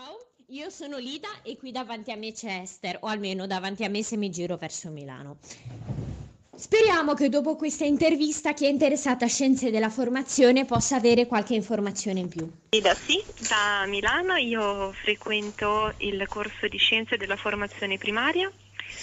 Ciao, 0.00 0.16
io 0.50 0.70
sono 0.70 0.96
Lida 0.96 1.26
e 1.42 1.56
qui 1.56 1.72
davanti 1.72 2.12
a 2.12 2.16
me 2.16 2.30
c'è 2.30 2.60
Esther, 2.60 2.98
o 3.00 3.08
almeno 3.08 3.48
davanti 3.48 3.82
a 3.82 3.88
me 3.88 4.04
se 4.04 4.16
mi 4.16 4.30
giro 4.30 4.56
verso 4.56 4.90
Milano. 4.90 5.38
Speriamo 6.54 7.14
che 7.14 7.28
dopo 7.28 7.56
questa 7.56 7.84
intervista 7.84 8.52
chi 8.52 8.66
è 8.66 8.68
interessato 8.68 9.24
a 9.24 9.26
scienze 9.26 9.72
della 9.72 9.90
formazione 9.90 10.64
possa 10.66 10.94
avere 10.94 11.26
qualche 11.26 11.54
informazione 11.54 12.20
in 12.20 12.28
più. 12.28 12.48
Lida, 12.70 12.94
sì, 12.94 13.20
da 13.48 13.86
Milano 13.88 14.36
io 14.36 14.92
frequento 14.92 15.92
il 15.96 16.24
corso 16.28 16.68
di 16.68 16.78
scienze 16.78 17.16
della 17.16 17.36
formazione 17.36 17.98
primaria 17.98 18.48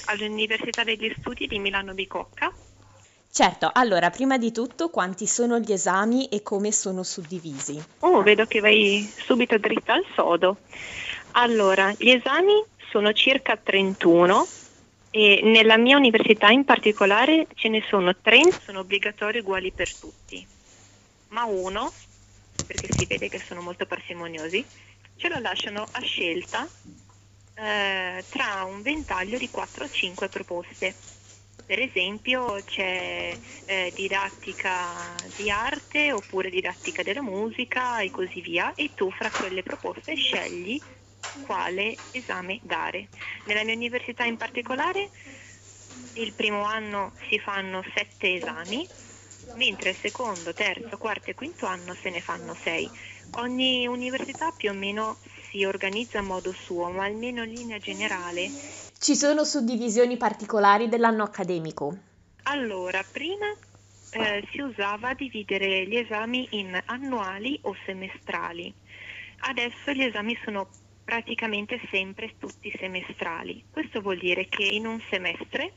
all'Università 0.05 0.85
degli 0.85 1.13
Studi 1.19 1.47
di 1.47 1.59
Milano 1.59 1.93
Bicocca 1.93 2.53
Certo, 3.35 3.69
allora 3.73 4.11
prima 4.11 4.37
di 4.37 4.53
tutto 4.53 4.89
quanti 4.89 5.27
sono 5.27 5.59
gli 5.59 5.73
esami 5.73 6.29
e 6.29 6.41
come 6.41 6.71
sono 6.71 7.03
suddivisi? 7.03 7.83
Oh, 7.99 8.23
vedo 8.23 8.45
che 8.45 8.61
vai 8.61 9.05
subito 9.25 9.57
dritta 9.57 9.91
al 9.91 10.05
sodo. 10.15 10.55
Allora, 11.31 11.93
gli 11.97 12.11
esami 12.11 12.63
sono 12.89 13.11
circa 13.11 13.57
31 13.57 14.47
e 15.11 15.41
nella 15.43 15.75
mia 15.75 15.97
università 15.97 16.47
in 16.47 16.63
particolare 16.63 17.47
ce 17.55 17.67
ne 17.67 17.83
sono 17.89 18.15
30, 18.15 18.57
sono 18.63 18.79
obbligatori 18.79 19.39
uguali 19.39 19.69
per 19.69 19.93
tutti, 19.93 20.47
ma 21.27 21.43
uno, 21.43 21.91
perché 22.65 22.87
si 22.97 23.05
vede 23.05 23.27
che 23.27 23.43
sono 23.45 23.59
molto 23.59 23.85
parsimoniosi, 23.85 24.65
ce 25.17 25.27
lo 25.27 25.39
lasciano 25.39 25.85
a 25.91 25.99
scelta 25.99 26.65
eh, 27.53 28.23
tra 28.29 28.63
un 28.63 28.81
ventaglio 28.81 29.37
di 29.37 29.49
4-5 29.53 30.29
proposte. 30.29 30.95
Per 31.65 31.79
esempio 31.79 32.61
c'è 32.63 33.39
eh, 33.65 33.91
didattica 33.95 35.15
di 35.35 35.49
arte 35.49 36.11
oppure 36.11 36.51
didattica 36.51 37.01
della 37.01 37.23
musica 37.23 38.01
e 38.01 38.11
così 38.11 38.39
via 38.41 38.75
e 38.75 38.93
tu 38.93 39.09
fra 39.09 39.31
quelle 39.31 39.63
proposte 39.63 40.15
scegli 40.15 40.79
quale 41.41 42.01
esame 42.11 42.59
dare. 42.61 43.09
Nella 43.45 43.63
mia 43.63 43.73
università 43.73 44.25
in 44.25 44.37
particolare 44.37 45.09
il 46.13 46.33
primo 46.35 46.63
anno 46.63 47.13
si 47.29 47.39
fanno 47.39 47.83
sette 47.95 48.35
esami, 48.35 48.87
mentre 49.53 49.91
il 49.91 49.97
secondo, 50.01 50.53
terzo, 50.53 50.97
quarto 50.97 51.31
e 51.31 51.33
quinto 51.33 51.65
anno 51.65 51.95
se 52.01 52.09
ne 52.11 52.21
fanno 52.21 52.55
sei. 52.63 52.91
Ogni 53.37 53.87
università 53.87 54.51
più 54.51 54.69
o 54.69 54.73
meno 54.73 55.19
si 55.49 55.65
organizza 55.65 56.19
a 56.19 56.21
modo 56.21 56.53
suo, 56.53 56.89
ma 56.89 57.05
almeno 57.05 57.43
in 57.43 57.49
linea 57.51 57.79
generale 57.79 58.53
ci 58.99 59.15
sono 59.15 59.43
suddivisioni 59.43 60.17
particolari 60.17 60.87
dell'anno 60.89 61.23
accademico? 61.23 61.97
Allora, 62.43 63.03
prima 63.11 63.47
eh, 64.11 64.47
si 64.51 64.61
usava 64.61 65.13
dividere 65.13 65.87
gli 65.87 65.97
esami 65.97 66.47
in 66.51 66.79
annuali 66.85 67.59
o 67.63 67.75
semestrali. 67.85 68.73
Adesso 69.47 69.91
gli 69.91 70.03
esami 70.03 70.37
sono 70.43 70.67
praticamente 71.03 71.79
sempre 71.91 72.35
tutti 72.37 72.73
semestrali. 72.79 73.63
Questo 73.69 74.01
vuol 74.01 74.17
dire 74.17 74.47
che 74.47 74.63
in 74.63 74.87
un 74.87 74.99
semestre 75.09 75.73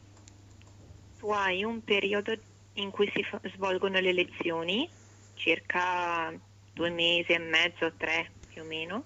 tu 1.18 1.30
hai 1.30 1.64
un 1.64 1.82
periodo 1.82 2.32
in 2.74 2.90
cui 2.90 3.10
si 3.14 3.22
fa- 3.24 3.40
svolgono 3.54 3.98
le 3.98 4.12
lezioni, 4.12 4.88
circa 5.34 6.32
due 6.72 6.90
mesi 6.90 7.32
e 7.32 7.38
mezzo, 7.38 7.92
tre 7.96 8.30
più 8.46 8.62
o 8.62 8.64
meno, 8.64 9.04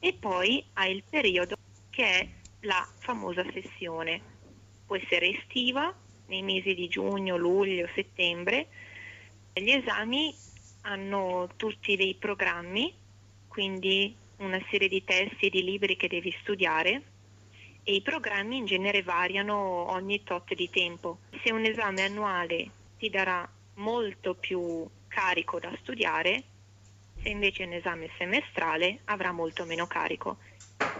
e 0.00 0.14
poi 0.14 0.64
hai 0.74 0.94
il 0.94 1.02
periodo 1.08 1.56
che 1.90 2.04
è 2.04 2.28
la 2.64 2.86
famosa 2.98 3.44
sessione. 3.52 4.20
Può 4.86 4.96
essere 4.96 5.38
estiva, 5.38 5.94
nei 6.26 6.42
mesi 6.42 6.74
di 6.74 6.88
giugno, 6.88 7.36
luglio, 7.36 7.88
settembre. 7.94 8.68
Gli 9.52 9.70
esami 9.70 10.34
hanno 10.82 11.48
tutti 11.56 11.96
dei 11.96 12.14
programmi, 12.14 12.92
quindi 13.48 14.14
una 14.38 14.60
serie 14.70 14.88
di 14.88 15.04
testi 15.04 15.46
e 15.46 15.50
di 15.50 15.62
libri 15.62 15.96
che 15.96 16.08
devi 16.08 16.34
studiare 16.40 17.02
e 17.84 17.94
i 17.94 18.00
programmi 18.00 18.56
in 18.56 18.66
genere 18.66 19.02
variano 19.02 19.56
ogni 19.90 20.22
tot 20.24 20.54
di 20.54 20.68
tempo. 20.70 21.18
Se 21.42 21.52
un 21.52 21.64
esame 21.64 22.02
annuale 22.02 22.70
ti 22.98 23.10
darà 23.10 23.48
molto 23.74 24.34
più 24.34 24.86
carico 25.06 25.58
da 25.60 25.72
studiare, 25.80 26.42
se 27.22 27.28
invece 27.28 27.64
un 27.64 27.72
esame 27.72 28.10
semestrale 28.18 29.00
avrà 29.04 29.32
molto 29.32 29.64
meno 29.64 29.86
carico. 29.86 30.38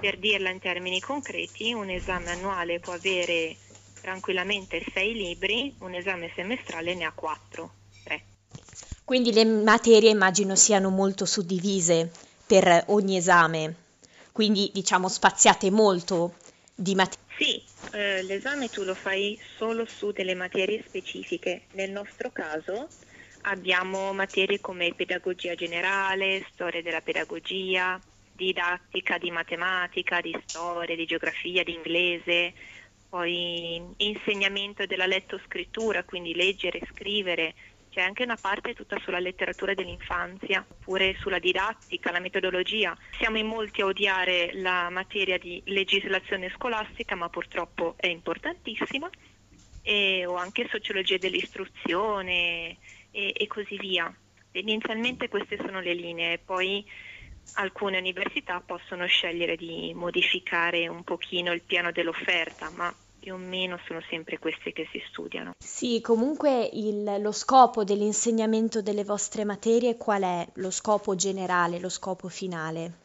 Per 0.00 0.18
dirla 0.18 0.50
in 0.50 0.58
termini 0.58 1.00
concreti, 1.00 1.72
un 1.72 1.88
esame 1.88 2.30
annuale 2.30 2.78
può 2.78 2.92
avere 2.92 3.56
tranquillamente 4.00 4.84
sei 4.92 5.14
libri, 5.14 5.74
un 5.78 5.94
esame 5.94 6.30
semestrale 6.34 6.94
ne 6.94 7.04
ha 7.04 7.12
quattro, 7.12 7.72
tre. 8.02 8.22
Quindi 9.04 9.32
le 9.32 9.44
materie 9.44 10.10
immagino 10.10 10.54
siano 10.56 10.90
molto 10.90 11.24
suddivise 11.24 12.10
per 12.46 12.84
ogni 12.88 13.16
esame, 13.16 13.74
quindi 14.32 14.70
diciamo 14.74 15.08
spaziate 15.08 15.70
molto 15.70 16.34
di 16.74 16.94
materie. 16.94 17.24
Sì, 17.38 17.62
eh, 17.92 18.22
l'esame 18.22 18.68
tu 18.68 18.82
lo 18.82 18.94
fai 18.94 19.38
solo 19.56 19.86
su 19.86 20.12
delle 20.12 20.34
materie 20.34 20.82
specifiche. 20.86 21.62
Nel 21.72 21.90
nostro 21.90 22.30
caso 22.30 22.88
abbiamo 23.42 24.12
materie 24.12 24.60
come 24.60 24.92
pedagogia 24.94 25.54
generale, 25.54 26.46
storia 26.52 26.82
della 26.82 27.00
pedagogia, 27.00 28.00
didattica 28.34 29.18
di 29.18 29.30
matematica, 29.30 30.20
di 30.20 30.36
storia, 30.46 30.96
di 30.96 31.06
geografia, 31.06 31.62
di 31.62 31.74
inglese, 31.74 32.52
poi 33.08 33.80
insegnamento 33.98 34.86
della 34.86 35.06
lettoscrittura, 35.06 36.02
quindi 36.02 36.34
leggere 36.34 36.78
e 36.80 36.88
scrivere, 36.92 37.54
c'è 37.94 38.00
anche 38.00 38.24
una 38.24 38.34
parte 38.34 38.74
tutta 38.74 38.98
sulla 39.04 39.20
letteratura 39.20 39.72
dell'infanzia, 39.72 40.66
oppure 40.68 41.14
sulla 41.20 41.38
didattica, 41.38 42.10
la 42.10 42.18
metodologia. 42.18 42.96
Siamo 43.18 43.38
in 43.38 43.46
molti 43.46 43.82
a 43.82 43.86
odiare 43.86 44.50
la 44.54 44.90
materia 44.90 45.38
di 45.38 45.62
legislazione 45.66 46.50
scolastica, 46.56 47.14
ma 47.14 47.28
purtroppo 47.28 47.94
è 47.96 48.08
importantissima, 48.08 49.08
e, 49.80 50.26
o 50.26 50.34
anche 50.34 50.66
sociologia 50.68 51.18
dell'istruzione 51.18 52.78
e, 53.12 53.32
e 53.32 53.46
così 53.46 53.76
via. 53.76 54.12
Tendenzialmente 54.50 55.28
queste 55.28 55.56
sono 55.56 55.78
le 55.78 55.94
linee, 55.94 56.38
poi 56.38 56.84
alcune 57.54 57.98
università 57.98 58.62
possono 58.64 59.06
scegliere 59.06 59.56
di 59.56 59.92
modificare 59.94 60.88
un 60.88 61.04
pochino 61.04 61.52
il 61.52 61.62
piano 61.62 61.92
dell'offerta, 61.92 62.70
ma 62.70 62.94
più 63.18 63.34
o 63.34 63.36
meno 63.38 63.78
sono 63.86 64.02
sempre 64.10 64.38
queste 64.38 64.72
che 64.72 64.86
si 64.92 65.02
studiano. 65.08 65.52
Sì, 65.58 66.00
comunque 66.02 66.68
il, 66.72 67.20
lo 67.20 67.32
scopo 67.32 67.82
dell'insegnamento 67.82 68.82
delle 68.82 69.04
vostre 69.04 69.44
materie 69.44 69.96
qual 69.96 70.22
è? 70.22 70.46
Lo 70.54 70.70
scopo 70.70 71.14
generale, 71.14 71.80
lo 71.80 71.88
scopo 71.88 72.28
finale? 72.28 73.03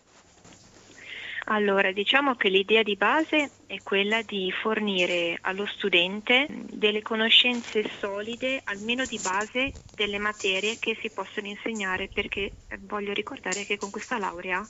Allora, 1.52 1.92
diciamo 1.92 2.36
che 2.36 2.48
l'idea 2.48 2.84
di 2.84 2.96
base 2.96 3.54
è 3.66 3.82
quella 3.82 4.22
di 4.22 4.52
fornire 4.62 5.36
allo 5.42 5.66
studente 5.66 6.46
delle 6.48 7.02
conoscenze 7.02 7.90
solide, 8.00 8.62
almeno 8.66 9.06
di 9.06 9.18
base, 9.18 9.74
delle 9.92 10.20
materie 10.20 10.78
che 10.78 10.96
si 11.02 11.10
possono 11.10 11.48
insegnare, 11.48 12.08
perché 12.08 12.54
voglio 12.82 13.14
ricordare 13.14 13.66
che 13.66 13.78
con 13.78 13.90
questa 13.90 14.20
laurea 14.20 14.68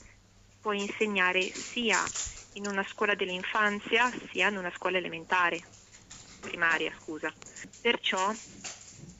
puoi 0.61 0.79
insegnare 0.79 1.51
sia 1.73 2.09
in 2.53 2.65
una 2.65 2.85
scuola 2.89 3.13
dell'infanzia 3.13 4.09
sia 4.31 4.47
in 4.47 4.55
una 4.55 4.71
scuola 4.73 4.99
elementare, 4.99 5.61
primaria, 6.39 6.93
scusa. 7.01 7.29
Perciò 7.81 8.33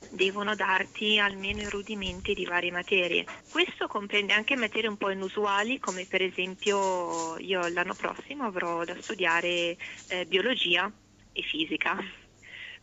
devono 0.09 0.55
darti 0.55 1.19
almeno 1.19 1.61
i 1.61 1.69
rudimenti 1.69 2.33
di 2.33 2.45
varie 2.45 2.71
materie. 2.71 3.25
Questo 3.49 3.87
comprende 3.87 4.33
anche 4.33 4.55
materie 4.55 4.89
un 4.89 4.97
po' 4.97 5.11
inusuali, 5.11 5.79
come 5.79 6.05
per 6.05 6.21
esempio 6.21 7.37
io 7.37 7.67
l'anno 7.67 7.93
prossimo 7.93 8.45
avrò 8.45 8.83
da 8.83 8.95
studiare 9.01 9.77
eh, 10.07 10.25
biologia 10.27 10.91
e 11.31 11.41
fisica. 11.41 11.97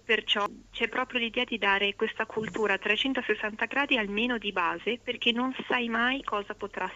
Perciò 0.05 0.45
c'è 0.71 0.89
proprio 0.89 1.19
l'idea 1.19 1.43
di 1.43 1.59
dare 1.59 1.97
questa 1.97 2.27
cultura 2.27 2.75
a 2.75 2.79
360 2.79 3.65
gradi 3.65 3.99
almeno 3.99 4.39
di 4.39 4.53
base, 4.53 5.01
perché 5.03 5.33
non 5.33 5.53
sai 5.67 5.89
mai 5.89 6.23
cosa, 6.23 6.55
potrà, 6.55 6.89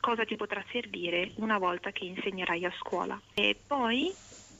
cosa 0.00 0.24
ti 0.24 0.34
potrà 0.34 0.64
servire 0.72 1.30
una 1.36 1.58
volta 1.58 1.92
che 1.92 2.04
insegnerai 2.04 2.64
a 2.64 2.74
scuola. 2.76 3.20
E 3.34 3.56
poi, 3.64 4.12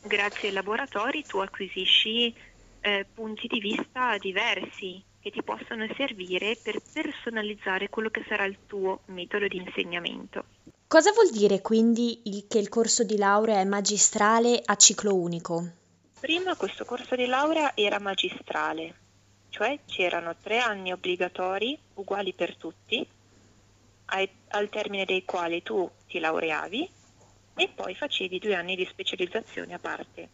grazie 0.04 0.48
ai 0.48 0.54
laboratori, 0.54 1.24
tu 1.26 1.38
acquisisci 1.38 2.32
eh, 2.84 3.06
punti 3.14 3.46
di 3.46 3.60
vista 3.60 4.18
diversi 4.18 5.02
che 5.18 5.30
ti 5.30 5.42
possono 5.42 5.86
servire 5.96 6.58
per 6.62 6.82
personalizzare 6.92 7.88
quello 7.88 8.10
che 8.10 8.22
sarà 8.28 8.44
il 8.44 8.58
tuo 8.66 9.00
metodo 9.06 9.48
di 9.48 9.56
insegnamento. 9.56 10.44
Cosa 10.86 11.10
vuol 11.12 11.30
dire 11.30 11.62
quindi 11.62 12.20
il, 12.24 12.46
che 12.46 12.58
il 12.58 12.68
corso 12.68 13.02
di 13.02 13.16
laurea 13.16 13.58
è 13.58 13.64
magistrale 13.64 14.60
a 14.62 14.76
ciclo 14.76 15.14
unico? 15.14 15.66
Prima 16.20 16.56
questo 16.56 16.84
corso 16.84 17.16
di 17.16 17.24
laurea 17.24 17.74
era 17.74 17.98
magistrale, 17.98 18.94
cioè 19.48 19.78
c'erano 19.86 20.36
tre 20.36 20.58
anni 20.58 20.92
obbligatori 20.92 21.78
uguali 21.94 22.34
per 22.34 22.54
tutti, 22.56 23.06
ai, 24.06 24.28
al 24.48 24.68
termine 24.68 25.06
dei 25.06 25.24
quali 25.24 25.62
tu 25.62 25.90
ti 26.06 26.18
laureavi 26.18 26.90
e 27.56 27.68
poi 27.74 27.94
facevi 27.94 28.38
due 28.38 28.54
anni 28.54 28.76
di 28.76 28.84
specializzazione 28.84 29.72
a 29.72 29.78
parte. 29.78 30.28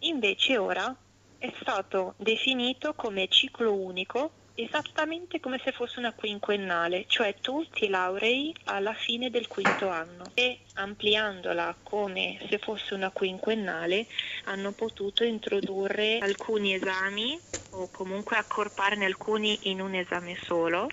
Invece 0.00 0.56
ora 0.56 0.94
è 1.38 1.52
stato 1.60 2.14
definito 2.18 2.94
come 2.94 3.28
ciclo 3.28 3.74
unico 3.74 4.32
esattamente 4.54 5.40
come 5.40 5.60
se 5.64 5.72
fosse 5.72 5.98
una 5.98 6.12
quinquennale, 6.12 7.06
cioè 7.08 7.34
tu 7.40 7.68
ti 7.68 7.88
laurei 7.88 8.54
alla 8.64 8.94
fine 8.94 9.28
del 9.30 9.48
quinto 9.48 9.88
anno 9.88 10.30
e 10.34 10.60
ampliandola 10.74 11.76
come 11.82 12.38
se 12.48 12.58
fosse 12.58 12.94
una 12.94 13.10
quinquennale 13.10 14.06
hanno 14.44 14.72
potuto 14.72 15.24
introdurre 15.24 16.18
alcuni 16.18 16.74
esami 16.74 17.40
o 17.70 17.88
comunque 17.90 18.36
accorparne 18.36 19.04
alcuni 19.04 19.58
in 19.62 19.80
un 19.80 19.94
esame 19.94 20.36
solo. 20.44 20.86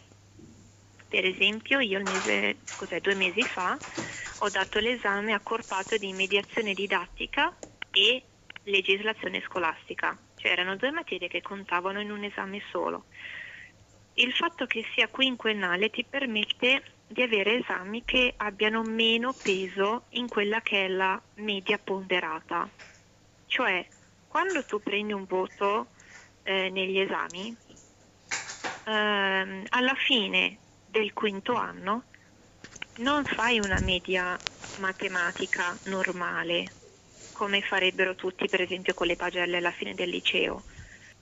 Per 1.08 1.26
esempio 1.26 1.80
io 1.80 2.04
mese, 2.04 2.58
due 3.02 3.14
mesi 3.16 3.46
fa 3.46 3.80
ho 4.38 4.50
dato 4.50 4.80
l'esame 4.80 5.34
accorpato 5.34 5.98
di 5.98 6.14
mediazione 6.14 6.74
didattica 6.74 7.56
e 7.92 8.24
legislazione 8.64 9.42
scolastica, 9.42 10.18
cioè 10.42 10.52
erano 10.52 10.76
due 10.76 10.92
materie 10.92 11.28
che 11.28 11.42
contavano 11.42 12.02
in 12.02 12.12
un 12.12 12.24
esame 12.24 12.62
solo 12.72 13.06
il 14.16 14.34
fatto 14.34 14.66
che 14.66 14.84
sia 14.94 15.08
quinquennale 15.08 15.90
ti 15.90 16.04
permette 16.04 16.84
di 17.08 17.22
avere 17.22 17.60
esami 17.60 18.04
che 18.04 18.34
abbiano 18.38 18.84
meno 18.84 19.34
peso 19.34 20.06
in 20.10 20.28
quella 20.28 20.62
che 20.62 20.86
è 20.86 20.88
la 20.88 21.22
media 21.36 21.78
ponderata. 21.78 22.70
Cioè, 23.46 23.88
quando 24.28 24.66
tu 24.66 24.82
prendi 24.82 25.14
un 25.14 25.26
voto 25.26 25.92
eh, 26.44 26.70
negli 26.70 27.00
esami, 27.00 27.56
ehm, 28.84 29.64
alla 29.70 29.96
fine 29.96 30.60
del 30.86 31.14
quinto 31.14 31.54
anno 31.56 32.06
non 32.96 33.26
fai 33.26 33.60
una 33.60 33.80
media 33.80 34.38
matematica 34.76 35.78
normale, 35.84 36.81
come 37.42 37.64
farebbero 37.64 38.14
tutti 38.14 38.48
per 38.48 38.62
esempio 38.62 38.94
con 38.94 39.08
le 39.08 39.16
pagelle 39.16 39.58
alla 39.58 39.72
fine 39.72 39.96
del 39.96 40.10
liceo 40.10 40.62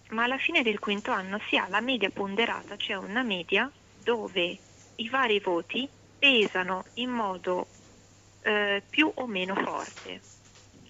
ma 0.09 0.25
alla 0.25 0.37
fine 0.37 0.63
del 0.63 0.77
quinto 0.77 1.11
anno 1.11 1.39
si 1.47 1.55
ha 1.55 1.65
la 1.69 1.79
media 1.79 2.09
ponderata, 2.09 2.75
cioè 2.75 2.97
una 2.97 3.23
media 3.23 3.71
dove 4.03 4.57
i 4.95 5.07
vari 5.07 5.39
voti 5.39 5.87
pesano 6.17 6.83
in 6.95 7.09
modo 7.09 7.67
eh, 8.41 8.83
più 8.89 9.09
o 9.15 9.27
meno 9.27 9.55
forte. 9.55 10.19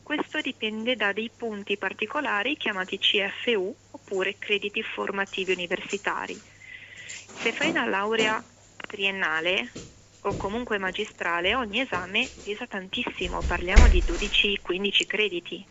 Questo 0.01 0.41
dipende 0.41 0.95
da 0.95 1.13
dei 1.13 1.29
punti 1.29 1.77
particolari 1.77 2.57
chiamati 2.57 2.97
CFU 2.97 3.75
oppure 3.91 4.39
crediti 4.39 4.81
formativi 4.81 5.51
universitari. 5.51 6.41
Se 7.43 7.51
fai 7.51 7.69
una 7.69 7.85
laurea 7.85 8.43
triennale 8.87 9.73
o 10.21 10.35
comunque 10.35 10.77
magistrale, 10.79 11.55
ogni 11.55 11.81
esame 11.81 12.33
pesa 12.41 12.67
tantissimo, 12.67 13.43
parliamo 13.43 13.87
di 13.87 14.03
12-15 14.03 15.05
crediti, 15.07 15.67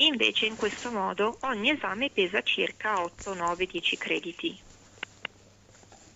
Invece 0.00 0.46
in 0.46 0.56
questo 0.56 0.90
modo 0.90 1.38
ogni 1.42 1.70
esame 1.70 2.10
pesa 2.10 2.42
circa 2.42 3.02
8, 3.02 3.34
9, 3.34 3.66
10 3.66 3.98
crediti. 3.98 4.64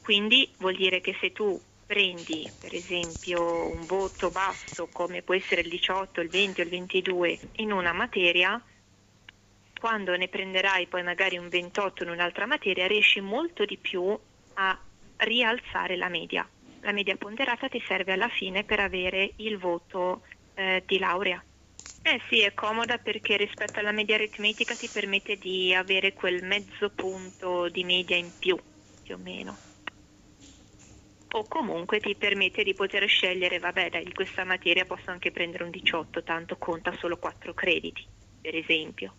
Quindi 0.00 0.54
vuol 0.58 0.74
dire 0.76 1.00
che 1.00 1.16
se 1.20 1.32
tu 1.32 1.62
prendi 1.84 2.50
per 2.58 2.74
esempio 2.74 3.68
un 3.68 3.84
voto 3.84 4.30
basso 4.30 4.88
come 4.90 5.22
può 5.22 5.34
essere 5.34 5.60
il 5.60 5.68
18, 5.68 6.20
il 6.22 6.30
20 6.30 6.60
o 6.60 6.64
il 6.64 6.70
22 6.70 7.48
in 7.56 7.72
una 7.72 7.92
materia, 7.92 8.62
quando 9.78 10.16
ne 10.16 10.28
prenderai 10.28 10.88
poi 10.88 11.02
magari 11.02 11.36
un 11.36 11.48
28 11.48 12.04
in 12.04 12.10
un'altra 12.10 12.46
materia 12.46 12.86
riesci 12.86 13.20
molto 13.20 13.66
di 13.66 13.78
più 13.78 14.18
a 14.54 14.86
rialzare 15.16 15.96
la 15.96 16.08
media. 16.08 16.48
La 16.84 16.92
media 16.92 17.16
ponderata 17.16 17.68
ti 17.68 17.82
serve 17.88 18.12
alla 18.12 18.28
fine 18.28 18.62
per 18.64 18.78
avere 18.78 19.34
il 19.38 19.58
voto 19.58 20.22
eh, 20.54 20.84
di 20.86 20.98
laurea. 20.98 21.44
Eh 22.02 22.20
sì, 22.28 22.42
è 22.42 22.52
comoda 22.54 22.98
perché 22.98 23.36
rispetto 23.36 23.80
alla 23.80 23.90
media 23.90 24.16
aritmetica 24.16 24.76
ti 24.76 24.90
permette 24.90 25.36
di 25.36 25.74
avere 25.74 26.12
quel 26.12 26.44
mezzo 26.44 26.90
punto 26.90 27.68
di 27.70 27.84
media 27.84 28.16
in 28.16 28.32
più, 28.38 28.56
più 29.02 29.14
o 29.14 29.18
meno. 29.18 29.62
O 31.34 31.46
comunque 31.48 32.00
ti 32.00 32.16
permette 32.16 32.62
di 32.62 32.74
poter 32.74 33.06
scegliere, 33.08 33.58
vabbè 33.58 33.90
dai, 33.90 34.10
questa 34.12 34.44
materia 34.44 34.86
posso 34.86 35.10
anche 35.10 35.30
prendere 35.32 35.64
un 35.64 35.70
18, 35.70 36.22
tanto 36.22 36.56
conta 36.56 36.92
solo 36.98 37.18
4 37.18 37.52
crediti, 37.52 38.08
per 38.40 38.54
esempio. 38.54 39.18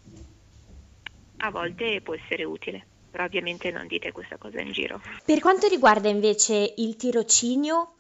A 1.38 1.50
volte 1.50 2.02
può 2.02 2.14
essere 2.14 2.44
utile, 2.44 2.90
però 3.16 3.28
ovviamente 3.28 3.72
non 3.72 3.88
dite 3.88 4.12
questa 4.12 4.36
cosa 4.36 4.60
in 4.60 4.74
giro. 4.74 5.02
Per 5.24 5.40
quanto 5.40 5.70
riguarda 5.70 6.10
invece 6.10 6.74
il 6.76 6.98
tirocinio, 6.98 7.94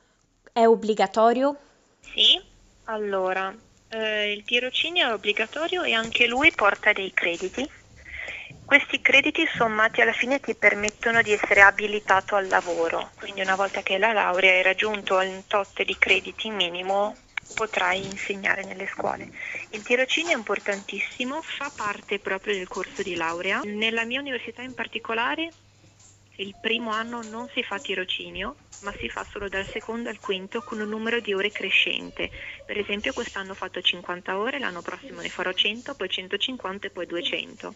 è 0.51 0.65
obbligatorio? 0.65 1.55
Sì, 2.01 2.37
allora, 2.85 3.55
eh, 3.87 4.33
il 4.33 4.43
tirocinio 4.43 5.07
è 5.07 5.13
obbligatorio 5.13 5.83
e 5.83 5.93
anche 5.93 6.27
lui 6.27 6.51
porta 6.51 6.91
dei 6.91 7.13
crediti. 7.13 7.65
Questi 8.65 8.99
crediti 8.99 9.47
sommati 9.55 10.01
alla 10.01 10.11
fine 10.11 10.41
ti 10.41 10.53
permettono 10.53 11.21
di 11.21 11.31
essere 11.31 11.61
abilitato 11.61 12.35
al 12.35 12.49
lavoro, 12.49 13.11
quindi 13.15 13.39
una 13.39 13.55
volta 13.55 13.81
che 13.83 13.97
la 13.97 14.11
laurea 14.11 14.51
hai 14.51 14.63
raggiunto 14.63 15.15
un 15.15 15.43
tot 15.47 15.81
di 15.81 15.95
crediti 15.97 16.49
minimo 16.49 17.15
potrai 17.53 18.05
insegnare 18.05 18.63
nelle 18.63 18.87
scuole. 18.87 19.29
Il 19.69 19.83
tirocinio 19.83 20.33
è 20.33 20.37
importantissimo, 20.37 21.41
fa 21.41 21.71
parte 21.75 22.19
proprio 22.19 22.55
del 22.55 22.67
corso 22.67 23.01
di 23.01 23.15
laurea. 23.15 23.61
Nella 23.63 24.05
mia 24.05 24.19
università 24.19 24.61
in 24.61 24.73
particolare 24.73 25.53
il 26.37 26.55
primo 26.59 26.91
anno 26.91 27.21
non 27.21 27.49
si 27.53 27.63
fa 27.63 27.79
tirocinio, 27.79 28.55
ma 28.79 28.93
si 28.99 29.09
fa 29.09 29.25
solo 29.31 29.47
dal 29.47 29.65
secondo 29.67 30.09
al 30.09 30.19
quinto 30.19 30.61
con 30.61 30.79
un 30.79 30.89
numero 30.89 31.19
di 31.19 31.33
ore 31.33 31.51
crescente. 31.51 32.29
Per 32.65 32.77
esempio 32.77 33.13
quest'anno 33.13 33.51
ho 33.51 33.55
fatto 33.55 33.81
50 33.81 34.37
ore, 34.37 34.59
l'anno 34.59 34.81
prossimo 34.81 35.21
ne 35.21 35.29
farò 35.29 35.51
100, 35.51 35.95
poi 35.95 36.09
150 36.09 36.87
e 36.87 36.89
poi 36.89 37.05
200. 37.05 37.73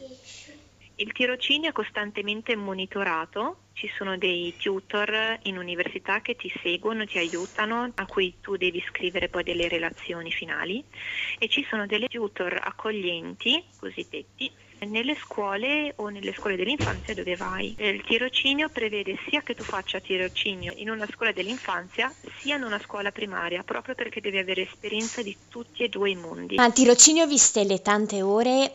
Il 1.02 1.14
tirocinio 1.14 1.70
è 1.70 1.72
costantemente 1.72 2.58
monitorato, 2.58 3.68
ci 3.72 3.90
sono 3.98 4.18
dei 4.18 4.54
tutor 4.58 5.40
in 5.44 5.58
università 5.58 6.20
che 6.20 6.36
ti 6.36 6.52
seguono, 6.62 7.06
ti 7.06 7.18
aiutano, 7.18 7.90
a 7.96 8.06
cui 8.06 8.36
tu 8.42 8.58
devi 8.58 8.84
scrivere 8.86 9.30
poi 9.30 9.44
delle 9.44 9.70
relazioni 9.70 10.30
finali 10.30 10.84
e 11.38 11.48
ci 11.48 11.66
sono 11.70 11.86
delle 11.86 12.08
tutor 12.10 12.60
accoglienti, 12.62 13.64
cosiddetti, 13.78 14.52
nelle 14.88 15.16
scuole 15.16 15.94
o 15.98 16.10
nelle 16.10 16.34
scuole 16.34 16.56
dell'infanzia 16.56 17.14
dove 17.14 17.36
vai. 17.36 17.76
Il 17.78 18.02
tirocinio 18.04 18.70
prevede 18.70 19.18
sia 19.28 19.42
che 19.42 19.56
tu 19.56 19.64
faccia 19.64 20.00
tirocinio 20.00 20.74
in 20.76 20.90
una 20.90 21.08
scuola 21.12 21.32
dell'infanzia 21.32 22.14
sia 22.42 22.56
in 22.56 22.64
una 22.64 22.80
scuola 22.80 23.12
primaria, 23.12 23.64
proprio 23.64 23.96
perché 23.96 24.22
devi 24.22 24.38
avere 24.38 24.64
esperienza 24.64 25.22
di 25.22 25.36
tutti 25.48 25.84
e 25.84 25.90
due 25.90 26.12
i 26.12 26.16
mondi. 26.16 26.56
Ma 26.56 26.66
il 26.66 26.74
tirocinio, 26.74 27.26
viste 27.26 27.64
le 27.64 27.82
tante 27.82 28.22
ore, 28.22 28.74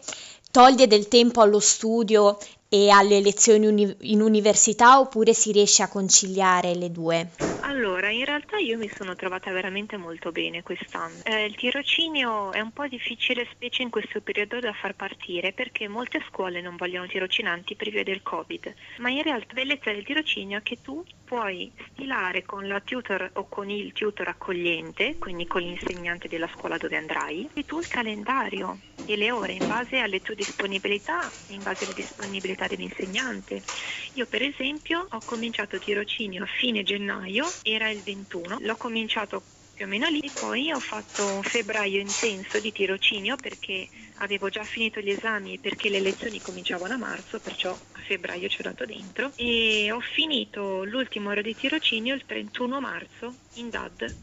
toglie 0.54 0.86
del 0.86 1.08
tempo 1.08 1.40
allo 1.40 1.58
studio 1.58 2.38
e 2.68 2.88
alle 2.88 3.20
lezioni 3.20 3.66
uni- 3.66 3.96
in 4.02 4.20
università 4.20 5.00
oppure 5.00 5.34
si 5.34 5.50
riesce 5.50 5.82
a 5.82 5.88
conciliare 5.88 6.76
le 6.76 6.92
due? 6.92 7.30
Allora, 7.62 8.08
in 8.10 8.24
realtà 8.24 8.58
io 8.58 8.78
mi 8.78 8.88
sono 8.88 9.16
trovata 9.16 9.50
veramente 9.50 9.96
molto 9.96 10.30
bene 10.30 10.62
quest'anno. 10.62 11.24
Eh, 11.24 11.46
il 11.46 11.56
tirocinio 11.56 12.52
è 12.52 12.60
un 12.60 12.70
po' 12.70 12.86
difficile, 12.86 13.48
specie 13.50 13.82
in 13.82 13.90
questo 13.90 14.20
periodo, 14.20 14.60
da 14.60 14.72
far 14.72 14.94
partire 14.94 15.52
perché 15.52 15.88
molte 15.88 16.22
scuole 16.28 16.60
non 16.60 16.76
vogliono 16.76 17.08
tirocinanti 17.08 17.74
per 17.74 17.90
via 17.90 18.04
del 18.04 18.22
Covid. 18.22 18.72
Ma 18.98 19.10
in 19.10 19.22
realtà 19.22 19.46
la 19.48 19.54
bellezza 19.54 19.90
del 19.90 20.04
tirocinio 20.04 20.58
è 20.58 20.62
che 20.62 20.78
tu 20.80 21.04
puoi 21.24 21.72
stilare 21.90 22.44
con 22.44 22.68
la 22.68 22.80
tutor 22.80 23.30
o 23.34 23.48
con 23.48 23.70
il 23.70 23.92
tutor 23.92 24.28
accogliente, 24.28 25.16
quindi 25.18 25.46
con 25.46 25.62
l'insegnante 25.62 26.28
della 26.28 26.48
scuola 26.54 26.76
dove 26.76 26.96
andrai, 26.96 27.48
e 27.54 27.64
tu 27.64 27.80
il 27.80 27.88
calendario 27.88 28.78
e 29.06 29.16
le 29.16 29.30
ore 29.30 29.52
in 29.52 29.66
base 29.66 29.98
alle 29.98 30.20
tue 30.20 30.34
disponibilità, 30.34 31.32
in 31.46 31.62
base 31.62 31.84
alle 31.84 31.92
disponibilità 31.92 32.66
dell'insegnante. 32.66 33.62
Io 34.14 34.26
per 34.26 34.42
esempio 34.42 35.06
ho 35.08 35.22
cominciato 35.22 35.78
tirocinio 35.78 36.44
a 36.44 36.46
fine 36.46 36.82
gennaio, 36.82 37.56
era 37.62 37.90
il 37.90 38.02
21, 38.02 38.58
l'ho 38.60 38.76
cominciato 38.76 39.44
più 39.74 39.84
o 39.84 39.88
meno 39.88 40.08
lì. 40.08 40.20
E 40.20 40.32
poi 40.38 40.72
ho 40.72 40.80
fatto 40.80 41.26
un 41.26 41.42
febbraio 41.42 42.00
intenso 42.00 42.60
di 42.60 42.72
tirocinio 42.72 43.36
perché 43.36 43.88
avevo 44.18 44.48
già 44.48 44.64
finito 44.64 45.00
gli 45.00 45.10
esami 45.10 45.58
perché 45.58 45.88
le 45.88 46.00
lezioni 46.00 46.40
cominciavano 46.40 46.94
a 46.94 46.98
marzo, 46.98 47.40
perciò 47.40 47.70
a 47.70 48.00
febbraio 48.06 48.48
ci 48.48 48.60
ho 48.60 48.64
dato 48.64 48.84
dentro. 48.84 49.32
E 49.36 49.90
ho 49.90 50.00
finito 50.00 50.84
l'ultimo 50.84 51.30
ora 51.30 51.42
di 51.42 51.54
tirocinio 51.54 52.14
il 52.14 52.24
31 52.26 52.80
marzo 52.80 53.36
in 53.54 53.70
DAD. 53.70 54.16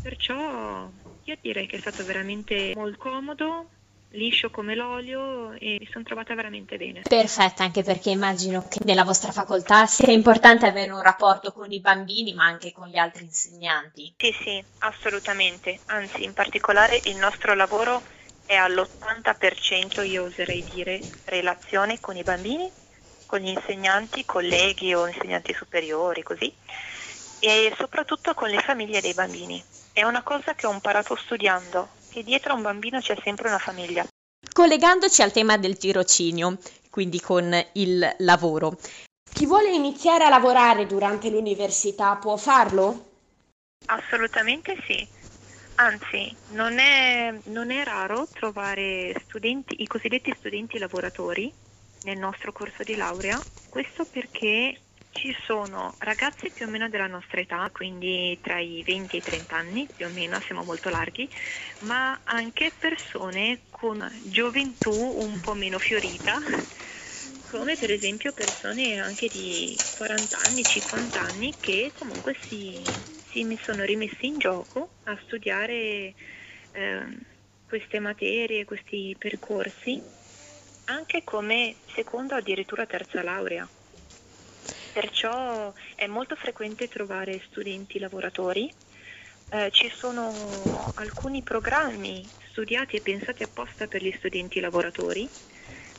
Perciò 0.00 0.90
io 1.24 1.38
direi 1.40 1.66
che 1.66 1.76
è 1.76 1.80
stato 1.80 2.04
veramente 2.04 2.72
molto 2.74 2.98
comodo, 2.98 3.70
liscio 4.10 4.50
come 4.50 4.74
l'olio 4.74 5.52
e 5.52 5.76
mi 5.80 5.88
sono 5.90 6.04
trovata 6.04 6.34
veramente 6.34 6.76
bene. 6.76 7.02
Perfetto, 7.08 7.62
anche 7.62 7.82
perché 7.82 8.10
immagino 8.10 8.66
che 8.68 8.80
nella 8.84 9.04
vostra 9.04 9.32
facoltà 9.32 9.86
sia 9.86 10.12
importante 10.12 10.66
avere 10.66 10.90
un 10.92 11.02
rapporto 11.02 11.52
con 11.52 11.70
i 11.72 11.80
bambini 11.80 12.34
ma 12.34 12.44
anche 12.44 12.72
con 12.72 12.88
gli 12.88 12.96
altri 12.96 13.24
insegnanti. 13.24 14.14
Sì, 14.16 14.34
sì, 14.42 14.64
assolutamente. 14.78 15.80
Anzi, 15.86 16.24
in 16.24 16.32
particolare 16.32 17.00
il 17.04 17.16
nostro 17.16 17.54
lavoro 17.54 18.02
è 18.46 18.54
all'80%, 18.54 20.02
io 20.02 20.24
oserei 20.24 20.64
dire, 20.64 21.04
relazione 21.24 22.00
con 22.00 22.16
i 22.16 22.22
bambini, 22.22 22.70
con 23.26 23.40
gli 23.40 23.48
insegnanti, 23.48 24.24
colleghi 24.24 24.94
o 24.94 25.06
insegnanti 25.06 25.54
superiori, 25.54 26.22
così, 26.22 26.54
e 27.40 27.74
soprattutto 27.76 28.34
con 28.34 28.48
le 28.48 28.60
famiglie 28.60 29.00
dei 29.00 29.14
bambini. 29.14 29.62
È 29.92 30.02
una 30.02 30.22
cosa 30.22 30.54
che 30.54 30.66
ho 30.66 30.72
imparato 30.72 31.16
studiando, 31.16 31.88
che 32.08 32.22
dietro 32.22 32.52
a 32.52 32.56
un 32.56 32.62
bambino 32.62 33.00
c'è 33.00 33.16
sempre 33.22 33.48
una 33.48 33.58
famiglia. 33.58 34.06
Collegandoci 34.52 35.22
al 35.22 35.32
tema 35.32 35.56
del 35.56 35.76
tirocinio, 35.76 36.58
quindi 36.90 37.20
con 37.20 37.52
il 37.72 38.14
lavoro, 38.18 38.76
Chi 39.34 39.46
vuole 39.46 39.72
iniziare 39.72 40.22
a 40.24 40.28
lavorare 40.28 40.86
durante 40.86 41.28
l'università 41.28 42.14
può 42.14 42.36
farlo? 42.36 43.10
Assolutamente 43.86 44.76
sì. 44.86 45.04
Anzi, 45.76 46.38
non 46.46 46.78
è, 46.78 47.36
non 47.46 47.70
è 47.72 47.82
raro 47.82 48.28
trovare 48.32 49.12
studenti, 49.24 49.82
i 49.82 49.86
cosiddetti 49.88 50.32
studenti 50.38 50.78
lavoratori 50.78 51.52
nel 52.02 52.16
nostro 52.16 52.52
corso 52.52 52.84
di 52.84 52.94
laurea, 52.94 53.44
questo 53.68 54.06
perché 54.06 54.82
ci 55.10 55.34
sono 55.46 55.96
ragazzi 55.98 56.52
più 56.52 56.66
o 56.66 56.68
meno 56.68 56.88
della 56.88 57.08
nostra 57.08 57.40
età, 57.40 57.68
quindi 57.72 58.38
tra 58.40 58.60
i 58.60 58.82
20 58.84 59.16
e 59.16 59.18
i 59.18 59.22
30 59.22 59.56
anni, 59.56 59.90
più 59.92 60.06
o 60.06 60.10
meno 60.10 60.40
siamo 60.42 60.62
molto 60.62 60.90
larghi, 60.90 61.28
ma 61.80 62.20
anche 62.24 62.76
persone 62.78 63.64
con 63.70 64.22
gioventù 64.26 64.92
un 64.92 65.40
po' 65.40 65.54
meno 65.54 65.78
fiorita, 65.80 66.38
come 67.46 67.76
per 67.76 67.90
esempio 67.90 68.32
persone 68.32 68.98
anche 69.00 69.28
di 69.28 69.80
40 69.90 70.38
anni, 70.38 70.64
50 70.66 71.20
anni 71.20 71.56
che 71.60 71.92
comunque 71.94 72.34
si, 72.48 72.96
si 73.34 73.42
mi 73.42 73.58
sono 73.64 73.82
rimessi 73.82 74.26
in 74.26 74.38
gioco 74.38 74.90
a 75.04 75.18
studiare 75.24 76.14
eh, 76.70 77.06
queste 77.66 77.98
materie, 77.98 78.64
questi 78.64 79.16
percorsi, 79.18 80.00
anche 80.84 81.24
come 81.24 81.78
seconda 81.96 82.36
o 82.36 82.38
addirittura 82.38 82.86
terza 82.86 83.22
laurea. 83.24 83.68
Perciò 84.92 85.72
è 85.96 86.06
molto 86.06 86.36
frequente 86.36 86.86
trovare 86.86 87.42
studenti 87.50 87.98
lavoratori. 87.98 88.72
Eh, 89.48 89.70
ci 89.72 89.90
sono 89.96 90.92
alcuni 90.94 91.42
programmi 91.42 92.30
studiati 92.50 92.96
e 92.96 93.00
pensati 93.00 93.42
apposta 93.42 93.88
per 93.88 94.04
gli 94.04 94.14
studenti 94.18 94.60
lavoratori. 94.60 95.28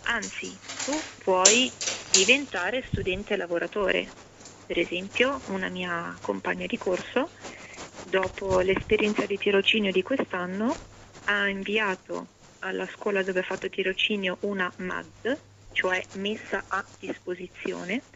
Anzi, 0.03 0.57
tu 0.85 1.03
puoi 1.17 1.69
diventare 2.09 2.85
studente 2.91 3.35
lavoratore. 3.35 4.24
Per 4.65 4.79
esempio, 4.79 5.43
una 5.47 5.69
mia 5.69 6.17
compagna 6.21 6.65
di 6.65 6.77
corso, 6.77 7.31
dopo 8.01 8.59
l'esperienza 8.61 9.25
di 9.25 9.37
tirocinio 9.37 9.91
di 9.91 10.01
quest'anno, 10.01 10.85
ha 11.25 11.47
inviato 11.49 12.29
alla 12.59 12.87
scuola 12.87 13.21
dove 13.23 13.39
ha 13.41 13.43
fatto 13.43 13.69
tirocinio 13.69 14.39
una 14.41 14.73
MAD, 14.77 15.41
cioè 15.71 16.07
messa 16.13 16.65
a 16.67 16.87
disposizione, 16.97 18.07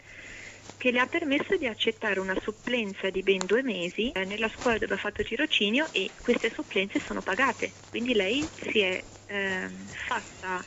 che 0.77 0.91
le 0.91 0.99
ha 0.99 1.07
permesso 1.07 1.55
di 1.57 1.67
accettare 1.67 2.19
una 2.19 2.39
supplenza 2.41 3.09
di 3.09 3.21
ben 3.21 3.45
due 3.45 3.61
mesi 3.61 4.11
eh, 4.11 4.25
nella 4.25 4.49
scuola 4.49 4.77
dove 4.77 4.93
ha 4.95 4.97
fatto 4.97 5.21
tirocinio 5.23 5.91
e 5.91 6.13
queste 6.21 6.51
supplenze 6.55 6.99
sono 7.05 7.21
pagate, 7.21 7.81
quindi 7.89 8.13
lei 8.15 8.51
si 8.71 8.79
è 8.79 9.05
eh, 9.25 9.69
fatta 10.07 10.65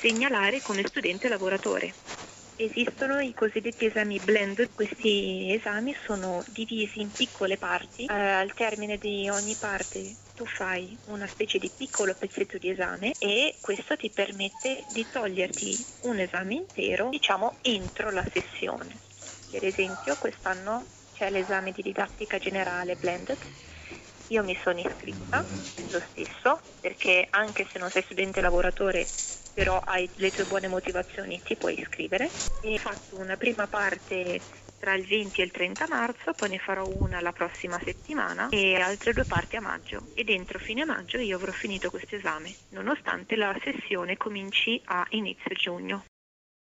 segnalare 0.00 0.60
come 0.62 0.84
studente 0.88 1.28
lavoratore. 1.28 1.96
Esistono 2.62 3.18
i 3.18 3.34
cosiddetti 3.34 3.86
esami 3.86 4.20
blend, 4.20 4.72
questi 4.72 5.52
esami 5.52 5.96
sono 6.06 6.44
divisi 6.46 7.00
in 7.00 7.12
piccole 7.12 7.56
parti, 7.56 8.04
eh, 8.04 8.14
al 8.14 8.54
termine 8.54 8.98
di 8.98 9.28
ogni 9.28 9.56
parte 9.56 10.14
tu 10.32 10.46
fai 10.46 10.96
una 11.06 11.28
specie 11.32 11.58
di 11.58 11.72
piccolo 11.76 12.14
pezzetto 12.14 12.58
di 12.58 12.70
esame 12.70 13.14
e 13.18 13.56
questo 13.60 13.96
ti 13.96 14.10
permette 14.10 14.84
di 14.92 15.08
toglierti 15.10 15.84
un 16.02 16.20
esame 16.20 16.54
intero, 16.54 17.08
diciamo, 17.08 17.58
entro 17.62 18.12
la 18.12 18.24
sessione. 18.32 19.00
Per 19.50 19.64
esempio 19.64 20.14
quest'anno 20.14 20.86
c'è 21.14 21.30
l'esame 21.30 21.72
di 21.72 21.82
didattica 21.82 22.38
generale 22.38 22.94
blended. 22.94 23.38
Io 24.28 24.44
mi 24.44 24.56
sono 24.62 24.78
iscritta 24.78 25.44
lo 25.88 26.00
stesso 26.10 26.62
perché 26.78 27.26
anche 27.28 27.66
se 27.72 27.80
non 27.80 27.90
sei 27.90 28.04
studente 28.04 28.40
lavoratore 28.40 29.08
però 29.52 29.78
hai 29.84 30.08
le 30.16 30.30
tue 30.30 30.44
buone 30.44 30.68
motivazioni 30.68 31.40
ti 31.44 31.56
puoi 31.56 31.78
iscrivere. 31.78 32.30
Ho 32.64 32.78
fatto 32.78 33.16
una 33.16 33.36
prima 33.36 33.66
parte 33.66 34.40
tra 34.78 34.94
il 34.94 35.06
20 35.06 35.40
e 35.40 35.44
il 35.44 35.50
30 35.52 35.86
marzo, 35.88 36.32
poi 36.32 36.48
ne 36.48 36.58
farò 36.58 36.84
una 36.86 37.20
la 37.20 37.30
prossima 37.30 37.80
settimana 37.84 38.48
e 38.48 38.74
altre 38.80 39.12
due 39.12 39.24
parti 39.24 39.54
a 39.56 39.60
maggio. 39.60 40.08
E 40.14 40.24
dentro 40.24 40.58
fine 40.58 40.84
maggio 40.84 41.18
io 41.18 41.36
avrò 41.36 41.52
finito 41.52 41.88
questo 41.88 42.16
esame, 42.16 42.56
nonostante 42.70 43.36
la 43.36 43.56
sessione 43.62 44.16
cominci 44.16 44.80
a 44.86 45.06
inizio 45.10 45.54
giugno. 45.54 46.04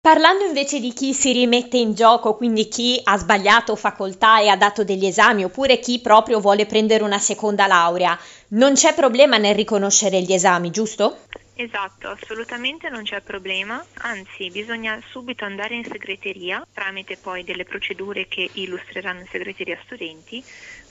Parlando 0.00 0.44
invece 0.44 0.78
di 0.78 0.92
chi 0.92 1.12
si 1.12 1.32
rimette 1.32 1.78
in 1.78 1.92
gioco, 1.92 2.36
quindi 2.36 2.68
chi 2.68 3.00
ha 3.02 3.18
sbagliato 3.18 3.74
facoltà 3.74 4.40
e 4.40 4.46
ha 4.48 4.56
dato 4.56 4.84
degli 4.84 5.04
esami, 5.04 5.42
oppure 5.42 5.80
chi 5.80 6.00
proprio 6.00 6.38
vuole 6.38 6.64
prendere 6.64 7.02
una 7.02 7.18
seconda 7.18 7.66
laurea, 7.66 8.16
non 8.50 8.74
c'è 8.74 8.94
problema 8.94 9.36
nel 9.36 9.56
riconoscere 9.56 10.22
gli 10.22 10.32
esami, 10.32 10.70
giusto? 10.70 11.25
Esatto, 11.58 12.10
assolutamente 12.10 12.90
non 12.90 13.02
c'è 13.04 13.22
problema, 13.22 13.82
anzi 13.94 14.50
bisogna 14.50 15.00
subito 15.08 15.46
andare 15.46 15.74
in 15.74 15.84
segreteria 15.90 16.62
tramite 16.70 17.16
poi 17.16 17.44
delle 17.44 17.64
procedure 17.64 18.26
che 18.28 18.50
illustreranno 18.54 19.20
in 19.20 19.26
segreteria 19.30 19.80
studenti, 19.84 20.44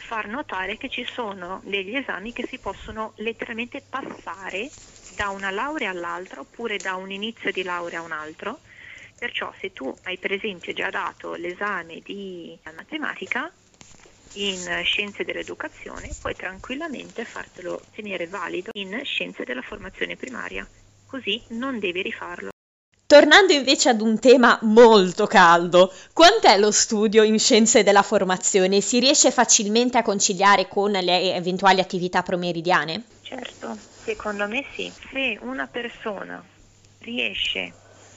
far 0.07 0.25
notare 0.27 0.77
che 0.77 0.89
ci 0.89 1.05
sono 1.05 1.61
degli 1.65 1.95
esami 1.95 2.33
che 2.33 2.47
si 2.49 2.57
possono 2.57 3.13
letteralmente 3.17 3.85
passare 3.87 4.71
da 5.05 5.29
una 5.29 5.51
laurea 5.51 5.91
all'altra 5.91 6.39
oppure 6.41 6.79
da 6.79 6.95
un 6.95 7.11
inizio 7.11 7.51
di 7.51 7.61
laurea 7.61 7.99
a 7.99 8.03
un 8.03 8.11
altro. 8.11 8.61
Perciò 9.17 9.53
se 9.61 9.71
tu 9.71 9.95
hai 10.03 10.17
per 10.17 10.31
esempio 10.31 10.73
già 10.73 10.89
dato 10.89 11.35
l'esame 11.35 12.01
di 12.01 12.59
matematica 12.75 13.53
in 14.35 14.81
scienze 14.83 15.23
dell'educazione, 15.23 16.09
puoi 16.21 16.35
tranquillamente 16.35 17.25
fartelo 17.25 17.81
tenere 17.93 18.27
valido 18.27 18.71
in 18.73 18.99
scienze 19.03 19.43
della 19.43 19.61
formazione 19.61 20.15
primaria, 20.15 20.67
così 21.05 21.41
non 21.49 21.79
devi 21.79 22.01
rifarlo. 22.01 22.49
Tornando 23.07 23.53
invece 23.53 23.89
ad 23.89 24.01
un 24.01 24.19
tema 24.19 24.57
molto 24.63 25.27
caldo, 25.27 25.93
quant'è 26.11 26.57
lo 26.57 26.71
studio 26.71 27.21
in 27.21 27.37
scienze 27.37 27.83
della 27.83 28.01
formazione? 28.01 28.81
Si 28.81 28.99
riesce 28.99 29.29
facilmente 29.29 29.99
a 29.99 30.01
conciliare 30.01 30.67
con 30.67 30.91
le 30.91 31.35
eventuali 31.35 31.79
attività 31.79 32.23
promeridiane? 32.23 33.03
Certo, 33.21 33.77
secondo 34.03 34.47
me 34.47 34.65
sì. 34.75 34.91
Se 35.11 35.37
una 35.41 35.67
persona 35.67 36.43
riesce 36.99 37.73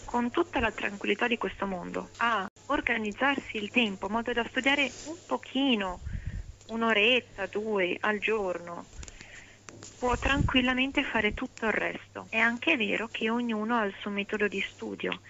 con 0.09 0.31
tutta 0.31 0.59
la 0.59 0.73
tranquillità 0.73 1.27
di 1.27 1.37
questo 1.37 1.67
mondo, 1.67 2.09
a 2.17 2.49
organizzarsi 2.69 3.59
il 3.59 3.69
tempo 3.71 4.07
in 4.07 4.13
modo 4.13 4.33
da 4.33 4.43
studiare 4.49 4.93
un 5.05 5.19
pochino, 5.27 6.01
un'oretta, 6.69 7.45
due 7.45 7.95
al 8.01 8.19
giorno, 8.19 8.87
può 9.99 10.17
tranquillamente 10.17 11.05
fare 11.05 11.35
tutto 11.35 11.67
il 11.67 11.73
resto. 11.73 12.27
È 12.31 12.39
anche 12.39 12.79
vero 12.79 13.09
che 13.11 13.29
ognuno 13.29 13.77
ha 13.77 13.85
il 13.85 13.95
suo 14.01 14.11
metodo 14.11 14.49
di 14.49 14.65
studio. 14.73 15.21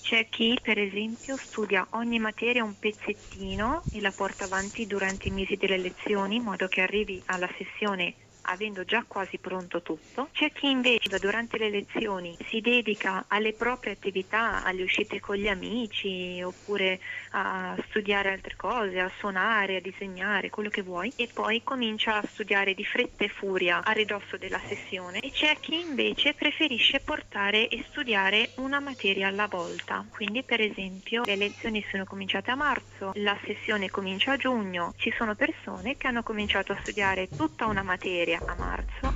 C'è 0.00 0.28
chi, 0.28 0.56
per 0.62 0.78
esempio, 0.78 1.36
studia 1.48 1.84
ogni 1.90 2.20
materia 2.20 2.62
un 2.62 2.78
pezzettino 2.78 3.86
e 3.90 4.00
la 4.00 4.12
porta 4.12 4.44
avanti 4.44 4.86
durante 4.86 5.28
i 5.28 5.32
mesi 5.32 5.56
delle 5.56 5.78
lezioni 5.78 6.36
in 6.36 6.44
modo 6.44 6.68
che 6.68 6.80
arrivi 6.80 7.20
alla 7.26 7.50
sessione 7.58 8.14
avendo 8.42 8.84
già 8.84 9.04
quasi 9.06 9.38
pronto 9.38 9.82
tutto. 9.82 10.28
C'è 10.32 10.50
chi 10.52 10.70
invece 10.70 11.18
durante 11.18 11.58
le 11.58 11.70
lezioni 11.70 12.36
si 12.48 12.60
dedica 12.60 13.24
alle 13.28 13.52
proprie 13.52 13.92
attività, 13.92 14.62
alle 14.64 14.82
uscite 14.82 15.20
con 15.20 15.36
gli 15.36 15.48
amici 15.48 16.40
oppure 16.42 17.00
a 17.30 17.76
studiare 17.88 18.32
altre 18.32 18.56
cose, 18.56 18.98
a 18.98 19.10
suonare, 19.18 19.76
a 19.76 19.80
disegnare, 19.80 20.50
quello 20.50 20.68
che 20.68 20.82
vuoi 20.82 21.12
e 21.16 21.28
poi 21.32 21.62
comincia 21.62 22.16
a 22.16 22.28
studiare 22.32 22.74
di 22.74 22.84
fretta 22.84 23.24
e 23.24 23.28
furia 23.28 23.82
a 23.84 23.92
ridosso 23.92 24.36
della 24.36 24.60
sessione 24.66 25.20
e 25.20 25.30
c'è 25.30 25.56
chi 25.60 25.80
invece 25.80 26.34
preferisce 26.34 27.00
portare 27.00 27.68
e 27.68 27.84
studiare 27.90 28.52
una 28.56 28.80
materia 28.80 29.28
alla 29.28 29.46
volta. 29.46 30.04
Quindi 30.10 30.42
per 30.42 30.60
esempio 30.60 31.22
le 31.24 31.36
lezioni 31.36 31.84
sono 31.90 32.04
cominciate 32.04 32.50
a 32.50 32.54
marzo, 32.54 33.12
la 33.14 33.38
sessione 33.44 33.90
comincia 33.90 34.32
a 34.32 34.36
giugno, 34.36 34.94
ci 34.96 35.12
sono 35.16 35.34
persone 35.34 35.96
che 35.96 36.06
hanno 36.06 36.22
cominciato 36.22 36.72
a 36.72 36.78
studiare 36.80 37.28
tutta 37.34 37.66
una 37.66 37.82
materia 37.82 38.31
materia 38.32 38.42
a 38.44 38.54
marzo, 38.54 39.14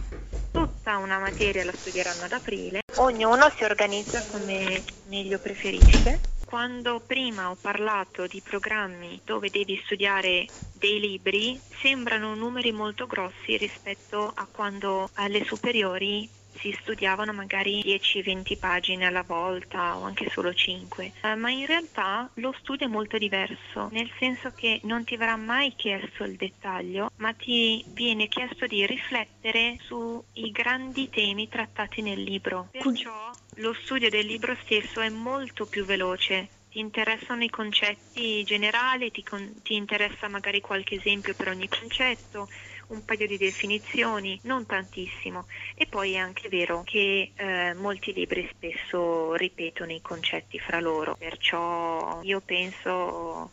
tutta 0.51 0.99
una 0.99 1.19
materia 1.19 1.65
la 1.65 1.75
studieranno 1.81 2.25
ad 2.25 2.33
aprile, 2.33 2.81
ognuno 2.97 3.51
si 3.57 3.65
organizza 3.65 4.27
come 4.27 4.83
meglio 5.05 5.39
preferisce. 5.39 6.21
Quando 6.45 7.01
prima 7.01 7.51
ho 7.51 7.57
parlato 7.61 8.27
di 8.27 8.41
programmi 8.43 9.21
dove 9.25 9.51
devi 9.51 9.81
studiare 9.85 10.51
dei 10.71 11.01
libri, 11.01 11.61
sembrano 11.83 12.35
numeri 12.35 12.71
molto 12.73 13.07
grossi 13.07 13.57
rispetto 13.57 14.31
a 14.33 14.47
quando 14.51 15.09
alle 15.15 15.45
superiori 15.45 16.29
si 16.61 16.77
studiavano 16.81 17.33
magari 17.33 17.83
10-20 17.83 18.59
pagine 18.59 19.07
alla 19.07 19.23
volta 19.23 19.97
o 19.97 20.03
anche 20.03 20.29
solo 20.31 20.53
5, 20.53 21.13
eh, 21.23 21.35
ma 21.35 21.51
in 21.51 21.67
realtà 21.67 22.31
lo 22.35 22.55
studio 22.59 22.87
è 22.87 22.91
molto 22.91 23.19
diverso, 23.19 23.89
nel 23.93 24.11
senso 24.19 24.53
che 24.55 24.81
non 24.85 25.05
ti 25.05 25.17
verrà 25.17 25.37
mai 25.37 25.75
chiesto 25.77 26.25
il 26.25 26.37
dettaglio, 26.37 27.11
ma 27.17 27.33
ti 27.33 27.85
viene 27.89 28.29
chiesto 28.29 28.67
di 28.67 28.87
riflettere 28.87 29.77
sui 29.81 30.51
grandi 30.51 31.09
temi 31.09 31.49
trattati 31.49 32.03
nel 32.03 32.23
libro. 32.23 32.69
Perciò 32.71 33.37
lo 33.57 33.73
studio 33.75 34.09
del 34.11 34.27
libro 34.27 34.57
stesso 34.63 35.01
è 35.01 35.09
molto 35.09 35.67
più 35.67 35.85
veloce 35.85 36.51
ti 36.77 36.83
interessano 36.83 37.43
i 37.43 37.49
concetti 37.49 38.45
generali, 38.45 39.11
ti, 39.11 39.23
con- 39.23 39.63
ti 39.63 39.77
interessa 39.77 40.29
magari 40.29 40.61
qualche 40.61 40.97
esempio 40.97 41.33
per 41.33 41.49
ogni 41.49 41.69
concetto, 41.71 42.51
un 42.89 43.05
paio 43.05 43.27
di 43.27 43.37
definizioni, 43.37 44.39
non 44.45 44.67
tantissimo. 44.67 45.47
E 45.75 45.87
poi 45.87 46.13
è 46.15 46.19
anche 46.19 46.49
vero 46.49 46.83
che 46.85 47.33
eh, 47.35 47.75
molti 47.75 48.13
libri 48.13 48.49
spesso 48.53 49.35
ripetono 49.35 49.93
i 49.93 50.01
concetti 50.01 50.59
fra 50.59 50.81
loro, 50.81 51.17
perciò 51.17 52.21
io 52.23 52.41
penso 52.41 53.53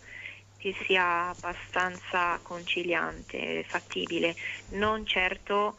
che 0.58 0.74
sia 0.86 1.30
abbastanza 1.30 2.40
conciliante, 2.42 3.66
fattibile, 3.68 4.36
non 4.70 5.06
certo 5.06 5.76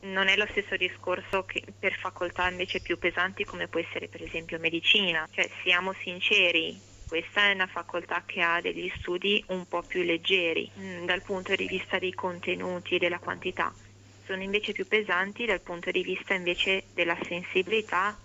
non 0.00 0.28
è 0.28 0.36
lo 0.36 0.46
stesso 0.50 0.76
discorso 0.76 1.44
che 1.44 1.62
per 1.78 1.94
facoltà 1.94 2.48
invece 2.48 2.80
più 2.80 2.98
pesanti 2.98 3.44
come 3.44 3.68
può 3.68 3.80
essere 3.80 4.08
per 4.08 4.22
esempio 4.22 4.58
medicina, 4.58 5.26
cioè 5.30 5.48
siamo 5.62 5.92
sinceri, 6.02 6.80
questa 7.06 7.48
è 7.48 7.52
una 7.52 7.66
facoltà 7.66 8.22
che 8.26 8.42
ha 8.42 8.60
degli 8.60 8.90
studi 8.98 9.44
un 9.48 9.66
po' 9.66 9.82
più 9.82 10.02
leggeri 10.02 10.70
mm, 10.78 11.04
dal 11.04 11.22
punto 11.22 11.54
di 11.54 11.66
vista 11.66 11.98
dei 11.98 12.12
contenuti 12.12 12.96
e 12.96 12.98
della 12.98 13.18
quantità, 13.18 13.72
sono 14.26 14.42
invece 14.42 14.72
più 14.72 14.86
pesanti 14.86 15.46
dal 15.46 15.60
punto 15.60 15.90
di 15.90 16.02
vista 16.02 16.34
invece 16.34 16.84
della 16.92 17.16
sensibilità 17.22 18.18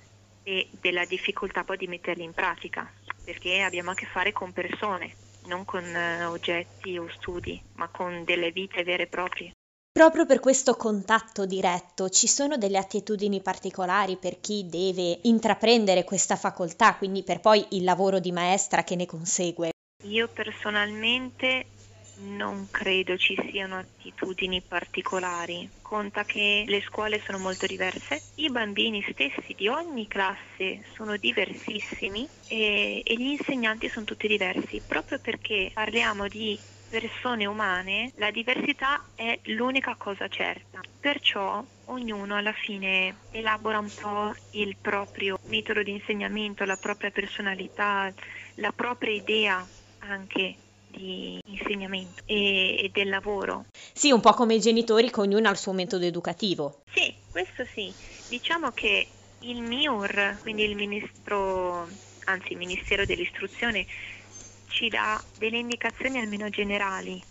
e 0.44 0.68
della 0.82 1.06
difficoltà 1.06 1.64
poi 1.64 1.78
di 1.78 1.88
metterli 1.88 2.24
in 2.24 2.34
pratica, 2.34 2.92
perché 3.24 3.62
abbiamo 3.62 3.92
a 3.92 3.94
che 3.94 4.08
fare 4.08 4.32
con 4.32 4.52
persone, 4.52 5.16
non 5.46 5.64
con 5.64 5.84
uh, 5.84 6.30
oggetti 6.32 6.98
o 6.98 7.08
studi, 7.10 7.62
ma 7.76 7.88
con 7.90 8.24
delle 8.24 8.52
vite 8.52 8.84
vere 8.84 9.04
e 9.04 9.08
proprie. 9.08 9.52
Proprio 9.94 10.26
per 10.26 10.40
questo 10.40 10.76
contatto 10.76 11.46
diretto 11.46 12.08
ci 12.08 12.28
sono 12.28 12.56
delle 12.56 12.78
attitudini 12.78 13.42
particolari 13.42 14.16
per 14.16 14.40
chi 14.40 14.66
deve 14.70 15.20
intraprendere 15.24 16.06
questa 16.06 16.38
facoltà, 16.38 16.96
quindi 16.96 17.24
per 17.24 17.42
poi 17.42 17.66
il 17.72 17.84
lavoro 17.84 18.20
di 18.20 18.32
maestra 18.32 18.86
che 18.86 18.96
ne 18.96 19.06
consegue? 19.06 19.72
Io 20.04 20.30
personalmente 20.30 21.66
non 22.20 22.70
credo 22.72 23.18
ci 23.18 23.38
siano 23.52 23.80
attitudini 23.80 24.62
particolari. 24.62 25.70
Conta 25.82 26.24
che 26.24 26.64
le 26.66 26.82
scuole 26.82 27.22
sono 27.26 27.38
molto 27.38 27.66
diverse, 27.66 28.22
i 28.36 28.50
bambini 28.50 29.06
stessi 29.12 29.54
di 29.58 29.68
ogni 29.68 30.08
classe 30.08 30.86
sono 30.96 31.18
diversissimi 31.18 32.26
e, 32.48 33.02
e 33.04 33.14
gli 33.16 33.38
insegnanti 33.38 33.90
sono 33.90 34.06
tutti 34.06 34.28
diversi, 34.28 34.82
proprio 34.88 35.20
perché 35.20 35.70
parliamo 35.74 36.30
di 36.30 36.58
persone 36.92 37.46
umane 37.46 38.12
la 38.16 38.32
diversità 38.32 39.02
è 39.16 39.40
l'unica 39.46 39.96
cosa 39.96 40.28
certa, 40.28 40.82
perciò 41.00 41.64
ognuno 41.86 42.36
alla 42.36 42.52
fine 42.52 43.16
elabora 43.32 43.80
un 43.80 43.90
po' 43.94 44.34
il 44.52 44.76
proprio 44.80 45.38
metodo 45.48 45.84
di 45.84 45.92
insegnamento, 45.92 46.66
la 46.66 46.76
propria 46.76 47.10
personalità, 47.10 48.14
la 48.56 48.74
propria 48.74 49.14
idea 49.14 49.66
anche 50.00 50.58
di 50.86 51.40
insegnamento 51.46 52.22
e, 52.26 52.84
e, 52.84 52.90
del 52.92 53.08
lavoro. 53.08 53.68
Sì, 53.94 54.12
un 54.12 54.20
po' 54.20 54.34
come 54.34 54.56
i 54.56 54.60
genitori 54.60 55.10
che 55.10 55.22
ognuno 55.22 55.48
ha 55.48 55.52
il 55.52 55.58
suo 55.58 55.72
metodo 55.72 56.04
educativo. 56.04 56.82
Sì, 56.94 57.14
questo 57.32 57.66
sì. 57.74 57.94
Diciamo 58.28 58.72
che 58.72 59.08
il 59.40 59.62
MIUR, 59.62 60.40
quindi 60.42 60.64
il 60.64 60.76
ministro, 60.76 61.88
anzi 62.26 62.52
il 62.52 62.58
Ministero 62.58 63.06
dell'Istruzione, 63.06 63.86
ci 64.72 64.90
dà 64.90 65.24
delle 65.34 65.58
indicazioni 65.58 66.20
almeno 66.20 66.50
generali 66.50 67.24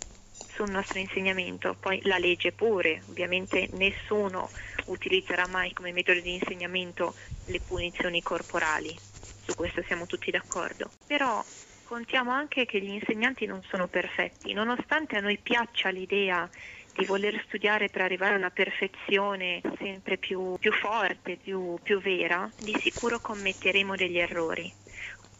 sul 0.53 0.69
nostro 0.69 0.99
insegnamento, 0.99 1.75
poi 1.79 1.99
la 2.03 2.17
legge 2.17 2.51
pure, 2.51 3.03
ovviamente 3.07 3.69
nessuno 3.73 4.51
utilizzerà 4.85 5.47
mai 5.47 5.73
come 5.73 5.91
metodo 5.91 6.19
di 6.19 6.33
insegnamento 6.33 7.15
le 7.45 7.59
punizioni 7.61 8.21
corporali, 8.21 8.99
su 9.41 9.53
questo 9.55 9.81
siamo 9.87 10.05
tutti 10.05 10.29
d'accordo, 10.29 10.91
però 11.05 11.43
contiamo 11.83 12.31
anche 12.31 12.65
che 12.65 12.79
gli 12.79 12.89
insegnanti 12.89 13.45
non 13.45 13.61
sono 13.69 13.87
perfetti, 13.87 14.53
nonostante 14.53 15.17
a 15.17 15.21
noi 15.21 15.37
piaccia 15.37 15.89
l'idea 15.89 16.49
di 16.93 17.05
voler 17.05 17.41
studiare 17.47 17.89
per 17.89 18.01
arrivare 18.01 18.33
a 18.33 18.37
una 18.37 18.51
perfezione 18.51 19.61
sempre 19.77 20.17
più, 20.17 20.57
più 20.59 20.73
forte, 20.73 21.37
più, 21.37 21.79
più 21.81 22.01
vera, 22.01 22.51
di 22.57 22.77
sicuro 22.81 23.21
commetteremo 23.21 23.95
degli 23.95 24.17
errori 24.17 24.73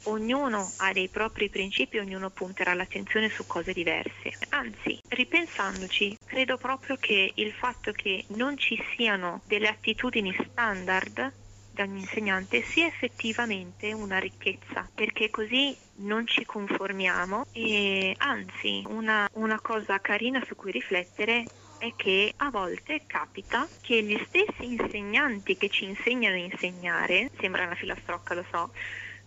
ognuno 0.03 0.71
ha 0.77 0.91
dei 0.91 1.09
propri 1.09 1.49
principi, 1.49 1.97
ognuno 1.97 2.29
punterà 2.29 2.73
l'attenzione 2.73 3.29
su 3.29 3.45
cose 3.45 3.73
diverse. 3.73 4.37
Anzi, 4.49 4.99
ripensandoci, 5.07 6.17
credo 6.25 6.57
proprio 6.57 6.97
che 6.97 7.31
il 7.35 7.51
fatto 7.53 7.91
che 7.91 8.25
non 8.29 8.57
ci 8.57 8.81
siano 8.95 9.41
delle 9.45 9.67
attitudini 9.67 10.35
standard 10.49 11.33
da 11.73 11.83
un 11.83 11.97
insegnante 11.97 12.63
sia 12.73 12.87
effettivamente 12.87 13.93
una 13.93 14.17
ricchezza, 14.17 14.89
perché 14.93 15.29
così 15.29 15.75
non 16.01 16.27
ci 16.27 16.45
conformiamo 16.45 17.45
e 17.53 18.13
anzi 18.17 18.83
una, 18.87 19.29
una 19.33 19.59
cosa 19.61 19.99
carina 19.99 20.43
su 20.45 20.55
cui 20.55 20.71
riflettere 20.71 21.45
è 21.77 21.93
che 21.95 22.33
a 22.37 22.49
volte 22.51 23.03
capita 23.07 23.67
che 23.81 24.03
gli 24.03 24.19
stessi 24.27 24.65
insegnanti 24.65 25.57
che 25.57 25.69
ci 25.69 25.85
insegnano 25.85 26.35
a 26.35 26.39
insegnare, 26.39 27.31
sembra 27.39 27.63
una 27.63 27.75
filastrocca 27.75 28.35
lo 28.35 28.45
so, 28.51 28.71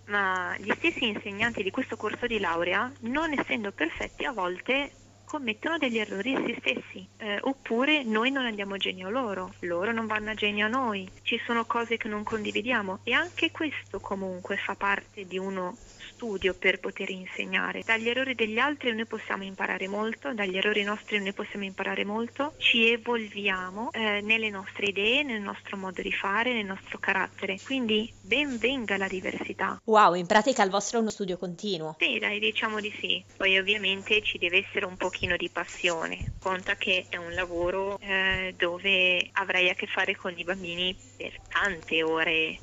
ma 0.06 0.56
gli 0.58 0.72
stessi 0.76 1.06
insegnanti 1.06 1.62
di 1.62 1.70
questo 1.70 1.96
corso 1.96 2.26
di 2.26 2.38
laurea, 2.38 2.90
non 3.00 3.32
essendo 3.32 3.72
perfetti, 3.72 4.24
a 4.24 4.32
volte 4.32 4.92
commettono 5.24 5.78
degli 5.78 5.98
errori 5.98 6.34
essi 6.34 6.56
stessi, 6.60 7.08
eh, 7.16 7.38
oppure 7.40 8.04
noi 8.04 8.30
non 8.30 8.44
andiamo 8.44 8.74
a 8.74 8.78
genio 8.78 9.10
loro, 9.10 9.54
loro 9.60 9.92
non 9.92 10.06
vanno 10.06 10.30
a 10.30 10.34
genio 10.34 10.66
a 10.66 10.68
noi, 10.68 11.10
ci 11.22 11.40
sono 11.44 11.64
cose 11.64 11.96
che 11.96 12.08
non 12.08 12.22
condividiamo 12.22 13.00
e 13.02 13.12
anche 13.12 13.50
questo 13.50 14.00
comunque 14.00 14.56
fa 14.56 14.74
parte 14.76 15.26
di 15.26 15.38
uno 15.38 15.78
studio 16.14 16.54
per 16.54 16.80
poter 16.80 17.10
insegnare. 17.10 17.82
Dagli 17.84 18.08
errori 18.08 18.34
degli 18.34 18.58
altri 18.58 18.94
noi 18.94 19.06
possiamo 19.06 19.44
imparare 19.44 19.88
molto, 19.88 20.32
dagli 20.32 20.56
errori 20.56 20.82
nostri 20.82 21.18
noi 21.18 21.32
possiamo 21.32 21.64
imparare 21.64 22.04
molto, 22.04 22.54
ci 22.58 22.90
evolviamo 22.90 23.90
eh, 23.92 24.20
nelle 24.22 24.50
nostre 24.50 24.86
idee, 24.86 25.22
nel 25.22 25.40
nostro 25.40 25.76
modo 25.76 26.00
di 26.00 26.12
fare, 26.12 26.52
nel 26.52 26.64
nostro 26.64 26.98
carattere. 26.98 27.58
Quindi 27.64 28.12
ben 28.20 28.58
venga 28.58 28.96
la 28.96 29.08
diversità. 29.08 29.80
Wow, 29.84 30.14
in 30.14 30.26
pratica 30.26 30.62
il 30.62 30.70
vostro 30.70 30.98
è 30.98 31.00
uno 31.00 31.10
studio 31.10 31.36
continuo. 31.36 31.96
Sì, 31.98 32.18
dai, 32.18 32.38
diciamo 32.38 32.80
di 32.80 32.94
sì. 33.00 33.22
Poi 33.36 33.58
ovviamente 33.58 34.22
ci 34.22 34.38
deve 34.38 34.64
essere 34.66 34.86
un 34.86 34.96
pochino 34.96 35.36
di 35.36 35.50
passione. 35.50 36.34
Conta 36.40 36.76
che 36.76 37.06
è 37.08 37.16
un 37.16 37.34
lavoro 37.34 37.98
eh, 38.00 38.54
dove 38.56 39.28
avrai 39.32 39.68
a 39.70 39.74
che 39.74 39.86
fare 39.86 40.16
con 40.16 40.32
i 40.36 40.44
bambini 40.44 40.96
per 41.16 41.40
tante 41.48 42.02
ore 42.02 42.58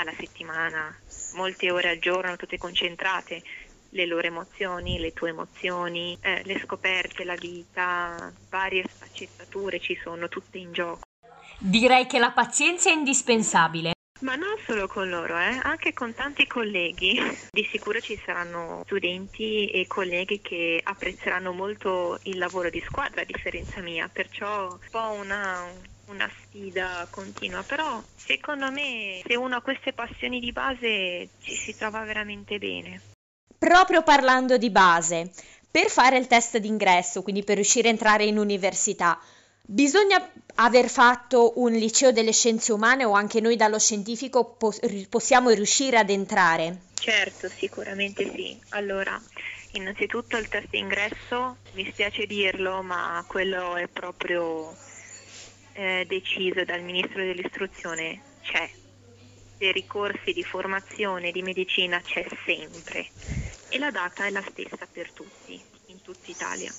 alla 0.00 0.14
settimana, 0.18 0.94
molte 1.34 1.70
ore 1.70 1.90
al 1.90 1.98
giorno, 1.98 2.36
tutte 2.36 2.58
concentrate, 2.58 3.42
le 3.90 4.06
loro 4.06 4.26
emozioni, 4.26 4.98
le 4.98 5.12
tue 5.12 5.30
emozioni, 5.30 6.16
eh, 6.20 6.42
le 6.44 6.60
scoperte, 6.60 7.24
la 7.24 7.34
vita, 7.34 8.32
varie 8.48 8.84
sfaccettature 8.88 9.80
ci 9.80 9.98
sono 10.02 10.28
tutte 10.28 10.58
in 10.58 10.72
gioco. 10.72 11.00
Direi 11.58 12.06
che 12.06 12.18
la 12.18 12.30
pazienza 12.30 12.90
è 12.90 12.92
indispensabile. 12.92 13.92
Ma 14.20 14.36
non 14.36 14.54
solo 14.66 14.86
con 14.86 15.08
loro, 15.08 15.38
eh? 15.38 15.58
anche 15.62 15.94
con 15.94 16.14
tanti 16.14 16.46
colleghi. 16.46 17.18
Di 17.50 17.66
sicuro 17.70 18.00
ci 18.00 18.20
saranno 18.22 18.82
studenti 18.84 19.70
e 19.70 19.86
colleghi 19.86 20.42
che 20.42 20.78
apprezzeranno 20.82 21.52
molto 21.52 22.18
il 22.24 22.36
lavoro 22.36 22.68
di 22.68 22.82
squadra, 22.86 23.22
a 23.22 23.24
differenza 23.24 23.80
mia, 23.80 24.10
perciò 24.12 24.72
un 24.72 24.78
po' 24.90 25.10
una, 25.18 25.64
una 26.10 26.30
sfida 26.42 27.06
continua, 27.10 27.62
però 27.62 28.02
secondo 28.16 28.70
me 28.70 29.22
se 29.26 29.36
uno 29.36 29.56
ha 29.56 29.60
queste 29.62 29.92
passioni 29.92 30.40
di 30.40 30.52
base 30.52 31.28
ci 31.40 31.54
si 31.54 31.76
trova 31.76 32.02
veramente 32.04 32.58
bene. 32.58 33.00
Proprio 33.56 34.02
parlando 34.02 34.58
di 34.58 34.70
base, 34.70 35.30
per 35.70 35.88
fare 35.88 36.18
il 36.18 36.26
test 36.26 36.58
d'ingresso, 36.58 37.22
quindi 37.22 37.44
per 37.44 37.56
riuscire 37.56 37.88
a 37.88 37.92
entrare 37.92 38.24
in 38.24 38.38
università, 38.38 39.20
bisogna 39.62 40.30
aver 40.56 40.88
fatto 40.88 41.52
un 41.56 41.72
liceo 41.72 42.10
delle 42.10 42.32
scienze 42.32 42.72
umane 42.72 43.04
o 43.04 43.12
anche 43.12 43.40
noi 43.40 43.56
dallo 43.56 43.78
scientifico 43.78 44.56
possiamo 45.08 45.50
riuscire 45.50 45.96
ad 45.98 46.10
entrare? 46.10 46.88
Certo, 46.94 47.48
sicuramente 47.48 48.30
sì. 48.34 48.58
Allora, 48.70 49.20
innanzitutto 49.72 50.36
il 50.36 50.48
test 50.48 50.70
d'ingresso, 50.70 51.56
mi 51.72 51.88
spiace 51.92 52.26
dirlo, 52.26 52.82
ma 52.82 53.24
quello 53.28 53.76
è 53.76 53.86
proprio 53.86 54.74
eh, 55.80 56.04
deciso 56.06 56.62
dal 56.64 56.82
Ministro 56.82 57.24
dell'Istruzione 57.24 58.20
c'è, 58.42 58.68
per 59.56 59.76
i 59.76 59.86
corsi 59.86 60.32
di 60.32 60.44
formazione 60.44 61.32
di 61.32 61.40
medicina 61.42 62.00
c'è 62.02 62.26
sempre. 62.44 63.06
E 63.70 63.78
la 63.78 63.90
data 63.90 64.26
è 64.26 64.30
la 64.30 64.42
stessa 64.42 64.86
per 64.90 65.10
tutti, 65.12 65.58
in 65.86 66.02
tutta 66.02 66.30
Italia. 66.30 66.70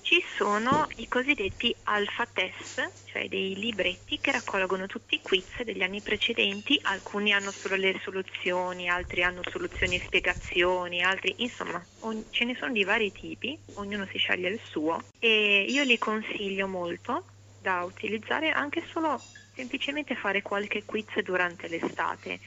Ci 0.00 0.24
sono 0.36 0.86
i 0.96 1.08
cosiddetti 1.08 1.74
alfa 1.82 2.26
test, 2.32 2.90
cioè 3.06 3.28
dei 3.28 3.56
libretti 3.56 4.20
che 4.20 4.30
raccolgono 4.30 4.86
tutti 4.86 5.16
i 5.16 5.20
quiz 5.20 5.62
degli 5.62 5.82
anni 5.82 6.00
precedenti, 6.00 6.78
alcuni 6.82 7.32
hanno 7.32 7.50
solo 7.50 7.74
le 7.74 7.98
soluzioni, 8.02 8.88
altri 8.88 9.24
hanno 9.24 9.42
soluzioni 9.50 9.96
e 9.96 10.02
spiegazioni, 10.06 11.02
altri 11.02 11.34
insomma 11.38 11.84
ce 12.30 12.44
ne 12.44 12.54
sono 12.54 12.72
di 12.72 12.84
vari 12.84 13.10
tipi, 13.10 13.58
ognuno 13.74 14.06
si 14.06 14.16
sceglie 14.16 14.48
il 14.48 14.60
suo. 14.62 15.02
E 15.18 15.66
io 15.68 15.82
li 15.82 15.98
consiglio 15.98 16.68
molto 16.68 17.34
da 17.66 17.82
utilizzare 17.82 18.50
anche 18.50 18.82
solo 18.92 19.26
semplicemente 19.52 20.14
fare 20.14 20.42
qualche 20.42 20.84
quiz 20.84 21.06
durante 21.22 21.66
l'estate. 21.68 22.40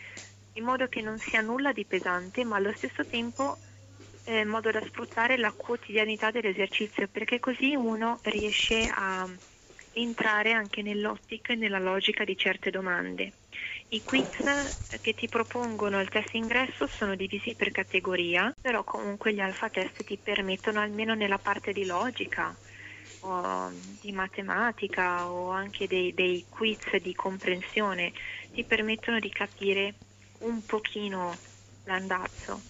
in 0.54 0.64
modo 0.66 0.88
che 0.88 1.02
non 1.02 1.20
sia 1.30 1.42
nulla 1.42 1.72
di 1.74 1.86
pesante, 1.86 2.44
ma 2.46 2.58
allo 2.58 2.74
stesso 2.78 3.06
tempo 3.06 3.60
eh, 4.24 4.40
in 4.42 4.48
modo 4.50 4.72
da 4.72 4.82
sfruttare 4.88 5.38
la 5.38 5.54
quotidianità 5.54 6.32
dell'esercizio, 6.32 7.08
perché 7.10 7.40
così 7.40 7.76
uno 7.76 8.20
riesce 8.24 8.90
a 8.94 9.28
entrare 9.92 10.52
anche 10.54 10.82
nell'ottica 10.82 11.54
e 11.54 11.56
nella 11.56 11.80
logica 11.80 12.24
di 12.24 12.36
certe 12.38 12.70
domande. 12.72 13.34
I 13.90 14.04
quiz 14.04 14.30
che 15.02 15.14
ti 15.14 15.28
propongono 15.28 16.00
il 16.02 16.10
test 16.10 16.34
ingresso 16.34 16.88
sono 16.98 17.16
divisi 17.16 17.56
per 17.56 17.72
categoria, 17.72 18.54
però 18.60 18.84
comunque 18.84 19.34
gli 19.34 19.40
alfa 19.40 19.70
test 19.70 20.04
ti 20.04 20.18
permettono 20.20 20.80
almeno 20.82 21.14
nella 21.16 21.40
parte 21.40 21.72
di 21.74 21.86
logica 21.86 22.58
o 23.22 23.72
di 24.02 24.12
matematica 24.12 25.30
o 25.30 25.50
anche 25.52 25.88
dei, 25.88 26.14
dei 26.14 26.46
quiz 26.50 26.96
di 26.98 27.14
comprensione, 27.14 28.14
ti 28.54 28.64
permettono 28.64 29.20
di 29.20 29.30
capire 29.30 29.96
un 30.40 30.66
pochino 30.66 31.36
l'andazzo. 31.86 32.62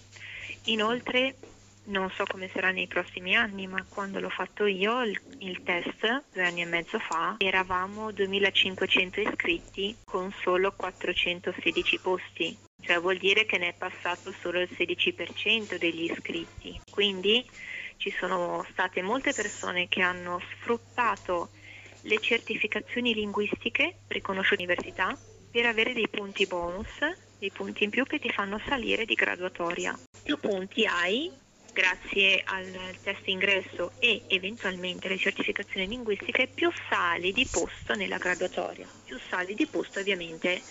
Inoltre 0.64 1.36
non 1.84 2.10
so 2.10 2.24
come 2.24 2.48
sarà 2.52 2.70
nei 2.70 2.86
prossimi 2.86 3.36
anni, 3.36 3.66
ma 3.66 3.84
quando 3.88 4.20
l'ho 4.20 4.28
fatto 4.28 4.66
io 4.66 5.02
il, 5.02 5.20
il, 5.38 5.62
test 5.62 6.24
due 6.32 6.44
anni 6.44 6.62
e 6.62 6.66
mezzo 6.66 6.98
fa 6.98 7.36
eravamo 7.38 8.12
2500 8.12 9.20
iscritti 9.20 9.96
con 10.04 10.32
solo 10.42 10.72
416 10.72 11.98
posti, 11.98 12.56
cioè 12.82 13.00
vuol 13.00 13.16
dire 13.16 13.46
che 13.46 13.58
ne 13.58 13.68
è 13.68 13.74
passato 13.76 14.32
solo 14.40 14.60
il 14.60 14.68
16% 14.70 15.78
degli 15.78 16.10
iscritti. 16.10 16.80
Quindi 16.90 17.44
ci 18.00 18.10
sono 18.18 18.66
state 18.70 19.02
molte 19.02 19.34
persone 19.34 19.86
che 19.86 20.00
hanno 20.00 20.40
sfruttato 20.54 21.50
le 22.02 22.18
certificazioni 22.18 23.12
linguistiche 23.12 23.96
riconosciute 24.08 24.62
all'università 24.62 25.18
per 25.50 25.66
avere 25.66 25.92
dei 25.92 26.08
punti 26.08 26.46
bonus, 26.46 26.88
dei 27.38 27.50
punti 27.50 27.84
in 27.84 27.90
più 27.90 28.04
che 28.04 28.18
ti 28.18 28.30
fanno 28.30 28.58
salire 28.66 29.04
di 29.04 29.12
graduatoria. 29.12 30.00
Più 30.22 30.38
punti 30.40 30.86
hai, 30.86 31.30
grazie 31.70 32.40
al 32.42 32.96
test 33.02 33.28
ingresso 33.28 33.92
e 33.98 34.24
eventualmente 34.28 35.06
alle 35.06 35.18
certificazioni 35.18 35.86
linguistiche, 35.86 36.46
più 36.46 36.70
sali 36.88 37.32
di 37.32 37.46
posto 37.50 37.94
nella 37.96 38.16
graduatoria. 38.16 38.90
Più 39.04 39.18
sali 39.28 39.54
di 39.54 39.66
posto 39.66 39.98
ovviamente 39.98 40.62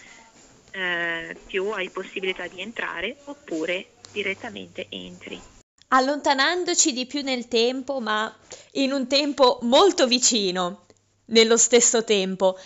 eh, 0.71 1.37
più 1.45 1.69
hai 1.69 1.91
possibilità 1.91 2.47
di 2.47 2.59
entrare 2.59 3.17
oppure 3.25 3.97
direttamente 4.11 4.87
entri. 4.89 5.57
Allontanandoci 5.89 6.93
di 6.93 7.05
più 7.05 7.21
nel 7.23 7.47
tempo, 7.47 7.99
ma 7.99 8.31
in 8.73 8.91
un 8.91 9.07
tempo 9.07 9.57
molto 9.63 10.05
vicino, 10.05 10.85
nello 11.25 11.57
stesso 11.57 12.03
tempo. 12.03 12.57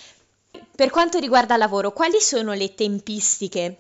Per 0.76 0.90
quanto 0.90 1.20
riguarda 1.20 1.54
il 1.54 1.60
lavoro, 1.60 1.94
quali 1.94 2.20
sono 2.20 2.54
le 2.54 2.76
tempistiche? 2.76 3.78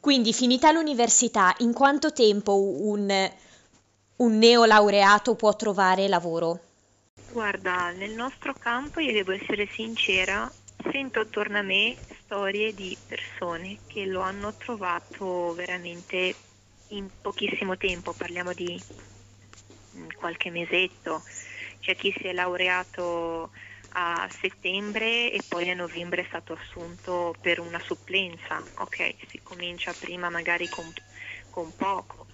Quindi, 0.00 0.32
finita 0.32 0.72
l'università, 0.72 1.54
in 1.58 1.74
quanto 1.74 2.12
tempo 2.12 2.56
un, 2.58 3.30
un 4.16 4.38
neolaureato 4.38 5.34
può 5.34 5.54
trovare 5.54 6.08
lavoro? 6.08 6.60
Guarda, 7.30 7.90
nel 7.90 8.12
nostro 8.12 8.54
campo, 8.58 9.00
io 9.00 9.12
devo 9.12 9.32
essere 9.32 9.68
sincera, 9.70 10.50
sento 10.90 11.20
attorno 11.20 11.58
a 11.58 11.62
me 11.62 11.94
storie 12.24 12.74
di 12.74 12.96
persone 13.06 13.78
che 13.86 14.06
lo 14.06 14.22
hanno 14.22 14.54
trovato 14.54 15.52
veramente 15.52 16.34
in 16.92 17.10
pochissimo 17.20 17.76
tempo, 17.76 18.14
parliamo 18.14 18.52
di 18.52 18.82
mm, 19.96 20.08
qualche 20.16 20.50
mesetto. 20.50 21.24
C'è 21.80 21.96
chi 21.96 22.12
si 22.16 22.26
è 22.28 22.32
laureato 22.32 23.50
a 23.94 24.30
settembre 24.40 25.30
e 25.32 25.42
poi 25.46 25.68
a 25.70 25.74
novembre 25.74 26.22
è 26.22 26.26
stato 26.28 26.54
assunto 26.54 27.34
per 27.40 27.60
una 27.60 27.80
supplenza. 27.80 28.66
Ok, 28.76 29.16
si 29.30 29.40
comincia 29.42 29.94
prima 29.94 30.30
magari 30.30 30.68
con, 30.68 30.92
con 31.50 31.74
poco, 31.74 32.28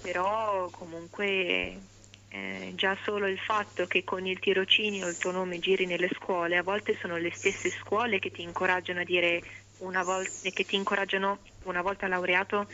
però 0.00 0.70
comunque 0.70 1.88
eh, 2.28 2.72
già 2.76 2.96
solo 3.04 3.26
il 3.26 3.38
fatto 3.38 3.86
che 3.86 4.04
con 4.04 4.26
il 4.26 4.38
tirocinio 4.38 5.08
il 5.08 5.18
tuo 5.18 5.32
nome 5.32 5.58
giri 5.58 5.86
nelle 5.86 6.10
scuole, 6.14 6.56
a 6.58 6.62
volte 6.62 6.96
sono 7.00 7.16
le 7.16 7.32
stesse 7.38 7.70
scuole 7.80 8.18
che 8.20 8.30
ti 8.30 8.42
incoraggiano 8.42 9.00
a 9.00 9.04
dire 9.04 9.42
una 9.78 10.02
volta, 10.04 10.50
che 10.50 10.64
ti 10.64 10.76
incoraggiano 10.76 11.40
una 11.64 11.82
volta 11.82 12.06
laureato 12.06 12.68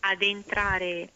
ad 0.00 0.22
entrare 0.22 1.14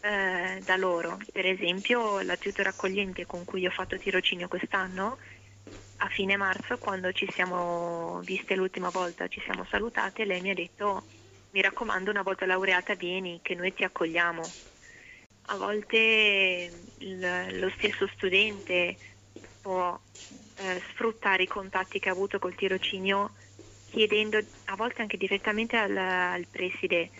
eh, 0.00 0.60
da 0.62 0.76
loro. 0.76 1.16
Per 1.32 1.46
esempio 1.46 2.20
la 2.22 2.36
tutor 2.36 2.66
accogliente 2.68 3.26
con 3.26 3.44
cui 3.44 3.66
ho 3.66 3.70
fatto 3.70 3.98
tirocinio 3.98 4.48
quest'anno, 4.48 5.16
a 5.96 6.08
fine 6.08 6.36
marzo, 6.36 6.78
quando 6.78 7.12
ci 7.12 7.30
siamo 7.34 8.20
viste 8.24 8.56
l'ultima 8.56 8.90
volta, 8.90 9.28
ci 9.28 9.40
siamo 9.42 9.64
salutate, 9.66 10.24
lei 10.24 10.40
mi 10.40 10.50
ha 10.50 10.54
detto 10.54 11.06
mi 11.50 11.60
raccomando 11.62 12.10
una 12.10 12.22
volta 12.22 12.46
laureata 12.46 12.94
vieni 12.94 13.40
che 13.42 13.54
noi 13.54 13.72
ti 13.72 13.84
accogliamo. 13.84 14.56
A 15.46 15.56
volte 15.56 16.86
il, 16.98 17.58
lo 17.58 17.70
stesso 17.70 18.06
studente 18.08 18.98
può 19.60 20.00
eh, 20.54 20.82
sfruttare 20.92 21.44
i 21.44 21.46
contatti 21.46 21.98
che 21.98 22.08
ha 22.08 22.12
avuto 22.12 22.38
col 22.38 22.54
tirocinio 22.54 23.34
chiedendo 23.88 24.38
a 24.64 24.76
volte 24.76 25.02
anche 25.02 25.16
direttamente 25.16 25.76
al, 25.76 25.96
al 25.96 26.48
preside 26.48 27.10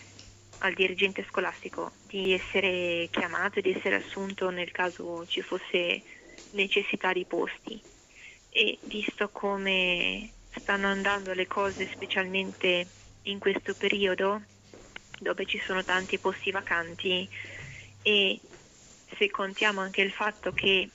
al 0.63 0.73
dirigente 0.73 1.25
scolastico 1.29 1.91
di 2.01 2.33
essere 2.33 3.09
chiamato 3.11 3.59
e 3.59 3.61
di 3.61 3.71
essere 3.73 3.95
assunto 3.95 4.49
nel 4.49 4.71
caso 4.71 5.25
ci 5.25 5.41
fosse 5.41 6.03
necessità 6.51 7.11
di 7.11 7.25
posti. 7.25 7.81
E 8.49 8.79
visto 8.83 9.29
come 9.29 10.31
stanno 10.61 10.87
andando 10.87 11.33
le 11.33 11.47
cose, 11.47 11.89
specialmente 11.91 12.87
in 13.23 13.39
questo 13.39 13.75
periodo, 13.75 14.41
dove 15.19 15.45
ci 15.45 15.59
sono 15.65 15.83
tanti 15.83 16.19
posti 16.19 16.51
vacanti, 16.51 17.27
e 18.01 18.41
se 19.17 19.29
contiamo 19.29 19.81
anche 19.81 20.01
il 20.01 20.11
fatto 20.11 20.53
che 20.53 20.91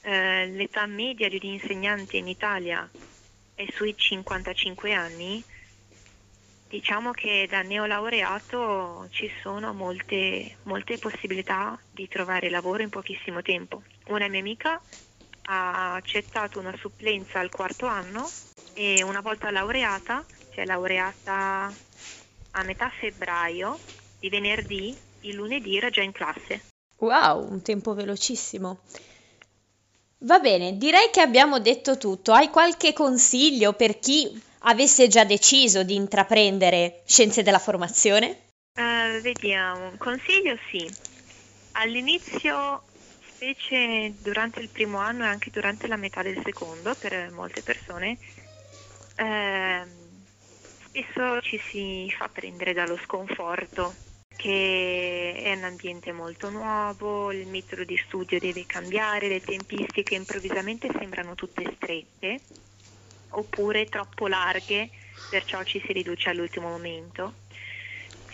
eh, 0.00 0.46
l'età 0.46 0.86
media 0.86 1.28
di 1.28 1.38
un 1.42 1.52
insegnante 1.52 2.16
in 2.16 2.28
Italia 2.28 2.90
è 3.54 3.66
sui 3.72 3.94
55 3.96 4.92
anni, 4.94 5.44
Diciamo 6.72 7.10
che 7.10 7.46
da 7.50 7.60
neolaureato 7.60 9.06
ci 9.10 9.30
sono 9.42 9.74
molte, 9.74 10.56
molte 10.62 10.96
possibilità 10.96 11.78
di 11.90 12.08
trovare 12.08 12.48
lavoro 12.48 12.82
in 12.82 12.88
pochissimo 12.88 13.42
tempo. 13.42 13.82
Una 14.06 14.26
mia 14.28 14.40
amica 14.40 14.80
ha 15.50 15.92
accettato 15.92 16.58
una 16.58 16.74
supplenza 16.78 17.40
al 17.40 17.50
quarto 17.50 17.84
anno 17.84 18.30
e 18.72 19.02
una 19.02 19.20
volta 19.20 19.50
laureata, 19.50 20.24
si 20.54 20.60
è 20.60 20.64
laureata 20.64 21.76
a 22.52 22.62
metà 22.62 22.90
febbraio, 22.98 23.78
di 24.18 24.30
venerdì, 24.30 24.96
il 25.20 25.34
lunedì 25.34 25.76
era 25.76 25.90
già 25.90 26.00
in 26.00 26.12
classe. 26.12 26.64
Wow, 27.00 27.50
un 27.50 27.60
tempo 27.60 27.92
velocissimo. 27.92 28.78
Va 30.20 30.38
bene, 30.38 30.78
direi 30.78 31.10
che 31.12 31.20
abbiamo 31.20 31.58
detto 31.58 31.98
tutto. 31.98 32.32
Hai 32.32 32.48
qualche 32.48 32.94
consiglio 32.94 33.74
per 33.74 33.98
chi 33.98 34.50
avesse 34.62 35.08
già 35.08 35.24
deciso 35.24 35.82
di 35.82 35.94
intraprendere 35.94 37.02
scienze 37.06 37.42
della 37.42 37.58
formazione? 37.58 38.50
Uh, 38.74 39.20
vediamo, 39.20 39.92
consiglio 39.98 40.56
sì. 40.70 40.90
All'inizio, 41.72 42.82
specie 43.34 44.14
durante 44.20 44.60
il 44.60 44.68
primo 44.68 44.98
anno 44.98 45.24
e 45.24 45.28
anche 45.28 45.50
durante 45.50 45.86
la 45.86 45.96
metà 45.96 46.22
del 46.22 46.40
secondo, 46.44 46.94
per 46.94 47.30
molte 47.30 47.62
persone, 47.62 48.18
eh, 49.16 49.82
spesso 50.86 51.40
ci 51.40 51.60
si 51.70 52.14
fa 52.16 52.28
prendere 52.28 52.72
dallo 52.72 52.98
sconforto 53.04 53.94
che 54.34 55.34
è 55.36 55.54
un 55.54 55.64
ambiente 55.64 56.10
molto 56.10 56.50
nuovo, 56.50 57.30
il 57.32 57.46
metodo 57.46 57.84
di 57.84 57.96
studio 58.06 58.38
deve 58.38 58.66
cambiare, 58.66 59.28
le 59.28 59.40
tempistiche 59.40 60.14
improvvisamente 60.14 60.88
sembrano 60.98 61.34
tutte 61.34 61.70
strette 61.76 62.40
oppure 63.32 63.88
troppo 63.88 64.26
larghe, 64.28 64.90
perciò 65.28 65.62
ci 65.64 65.82
si 65.86 65.92
riduce 65.92 66.28
all'ultimo 66.30 66.68
momento. 66.68 67.36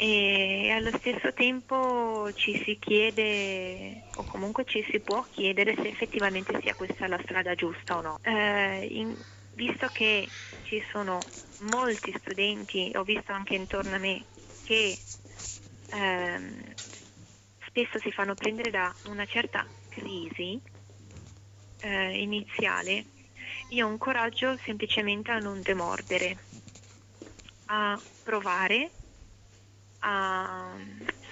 E 0.00 0.70
allo 0.70 0.96
stesso 0.98 1.32
tempo 1.32 2.30
ci 2.34 2.62
si 2.64 2.78
chiede, 2.78 4.04
o 4.14 4.24
comunque 4.24 4.64
ci 4.64 4.84
si 4.90 5.00
può 5.00 5.22
chiedere 5.30 5.74
se 5.74 5.88
effettivamente 5.88 6.56
sia 6.62 6.74
questa 6.76 7.08
la 7.08 7.18
strada 7.24 7.54
giusta 7.56 7.96
o 7.96 8.00
no. 8.00 8.18
Eh, 8.22 8.86
in, 8.90 9.20
visto 9.54 9.88
che 9.88 10.30
ci 10.62 10.80
sono 10.92 11.32
molti 11.56 12.14
studenti, 12.20 12.92
ho 12.94 13.02
visto 13.02 13.32
anche 13.32 13.54
intorno 13.56 13.96
a 13.96 13.98
me, 13.98 14.26
che 14.62 15.02
ehm, 15.88 16.76
spesso 17.66 17.98
si 18.00 18.12
fanno 18.12 18.36
prendere 18.36 18.70
da 18.70 18.96
una 19.04 19.26
certa 19.26 19.68
crisi 19.88 20.62
eh, 21.78 22.20
iniziale, 22.22 23.06
io 23.68 23.86
ho 23.86 23.90
un 23.90 23.98
coraggio 23.98 24.56
semplicemente 24.64 25.30
a 25.30 25.38
non 25.38 25.62
demordere, 25.62 26.46
a 27.66 28.00
provare, 28.22 28.92
a 30.00 30.76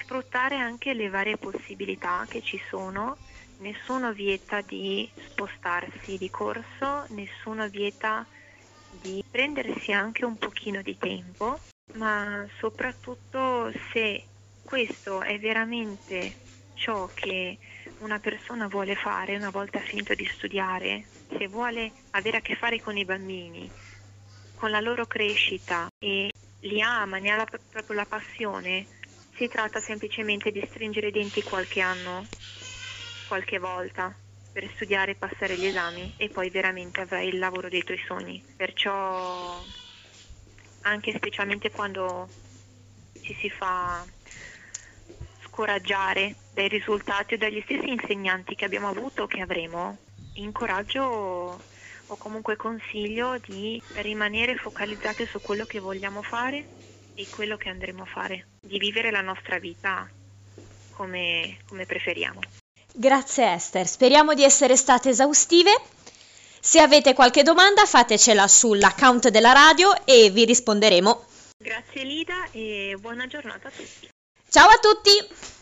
sfruttare 0.01 0.57
anche 0.57 0.93
le 0.95 1.09
varie 1.09 1.39
possibilità 1.39 2.27
che 2.29 2.43
ci 2.43 2.61
sono. 2.69 3.21
Nessuno 3.59 4.13
vieta 4.13 4.61
di 4.61 5.11
spostarsi 5.31 6.19
di 6.19 6.29
corso, 6.29 7.07
nessuno 7.09 7.69
vieta 7.69 8.27
di 8.89 9.23
prendersi 9.29 9.93
anche 9.93 10.25
un 10.25 10.37
pochino 10.39 10.83
di 10.83 10.97
tempo 10.99 11.63
ma 11.93 12.47
soprattutto 12.59 13.73
se 13.93 14.29
questo 14.63 15.23
è 15.23 15.39
veramente 15.39 16.39
ciò 16.75 17.11
che 17.15 17.59
una 17.99 18.19
persona 18.21 18.69
vuole 18.69 18.95
fare 18.97 19.37
una 19.37 19.51
volta 19.51 19.81
finito 19.81 20.15
di 20.15 20.27
studiare, 20.37 21.16
se 21.29 21.49
vuole 21.49 21.93
avere 22.11 22.39
a 22.39 22.41
che 22.41 22.57
fare 22.57 22.81
con 22.81 22.97
i 22.97 23.05
bambini, 23.05 23.71
con 24.55 24.71
la 24.71 24.81
loro 24.81 25.07
crescita 25.07 25.89
e 25.99 26.31
li 26.61 26.81
ama, 26.81 27.19
ne 27.19 27.31
ha 27.31 27.37
la, 27.37 27.45
proprio 27.45 27.97
la 27.97 28.07
passione, 28.07 28.87
si 29.37 29.49
tratta 29.49 29.81
semplicemente 29.81 30.51
di 30.51 30.67
stringere 30.71 31.09
i 31.09 31.13
denti 31.13 31.43
qualche 31.43 31.81
anno, 31.81 32.27
qualche 33.27 33.59
volta 33.59 34.15
per 34.51 34.71
studiare 34.75 35.13
e 35.13 35.17
passare 35.17 35.59
gli 35.59 35.67
esami 35.67 36.15
e 36.17 36.31
poi 36.31 36.49
veramente 36.49 37.03
avrai 37.03 37.29
il 37.29 37.39
lavoro 37.39 37.69
dei 37.69 37.85
tuoi 37.85 38.03
sogni. 38.07 38.43
Perciò 38.57 39.63
anche 40.81 41.15
specialmente 41.17 41.71
quando 41.71 42.31
ci 43.21 43.37
si 43.41 43.51
fa 43.51 44.07
scoraggiare 45.45 46.37
dai 46.55 46.69
risultati 46.69 47.35
o 47.35 47.39
dagli 47.39 47.61
stessi 47.65 47.91
insegnanti 47.91 48.55
che 48.55 48.65
abbiamo 48.65 48.89
avuto 48.89 49.25
o 49.25 49.27
che 49.27 49.43
avremo, 49.43 49.99
incoraggio 50.37 51.61
o 52.09 52.17
comunque 52.17 52.57
consiglio 52.57 53.39
di 53.47 53.83
rimanere 53.95 54.57
focalizzati 54.57 55.27
su 55.27 55.41
quello 55.41 55.65
che 55.65 55.81
vogliamo 55.81 56.23
fare 56.23 56.65
e 57.15 57.27
quello 57.29 57.57
che 57.57 57.69
andremo 57.69 58.03
a 58.03 58.07
fare, 58.07 58.47
di 58.61 58.79
vivere 58.79 59.11
la 59.11 59.23
nostra 59.23 59.59
vita 59.59 60.09
come, 60.93 61.59
come 61.67 61.87
preferiamo. 61.87 62.41
Grazie 62.93 63.55
Esther, 63.55 63.87
speriamo 63.87 64.35
di 64.35 64.43
essere 64.43 64.77
state 64.77 65.11
esaustive. 65.11 65.71
Se 66.61 66.81
avete 66.81 67.15
qualche 67.15 67.43
domanda 67.43 67.85
fatecela 67.85 68.49
sull'account 68.49 69.29
della 69.29 69.53
radio 69.53 70.05
e 70.05 70.31
vi 70.31 70.45
risponderemo. 70.45 71.25
Grazie 71.59 72.05
Lida 72.05 72.51
e 72.51 72.97
buona 72.99 73.27
giornata 73.27 73.69
a 73.69 73.71
tutti. 73.71 74.09
Ciao 74.49 74.69
a 74.69 74.79
tutti! 74.79 75.56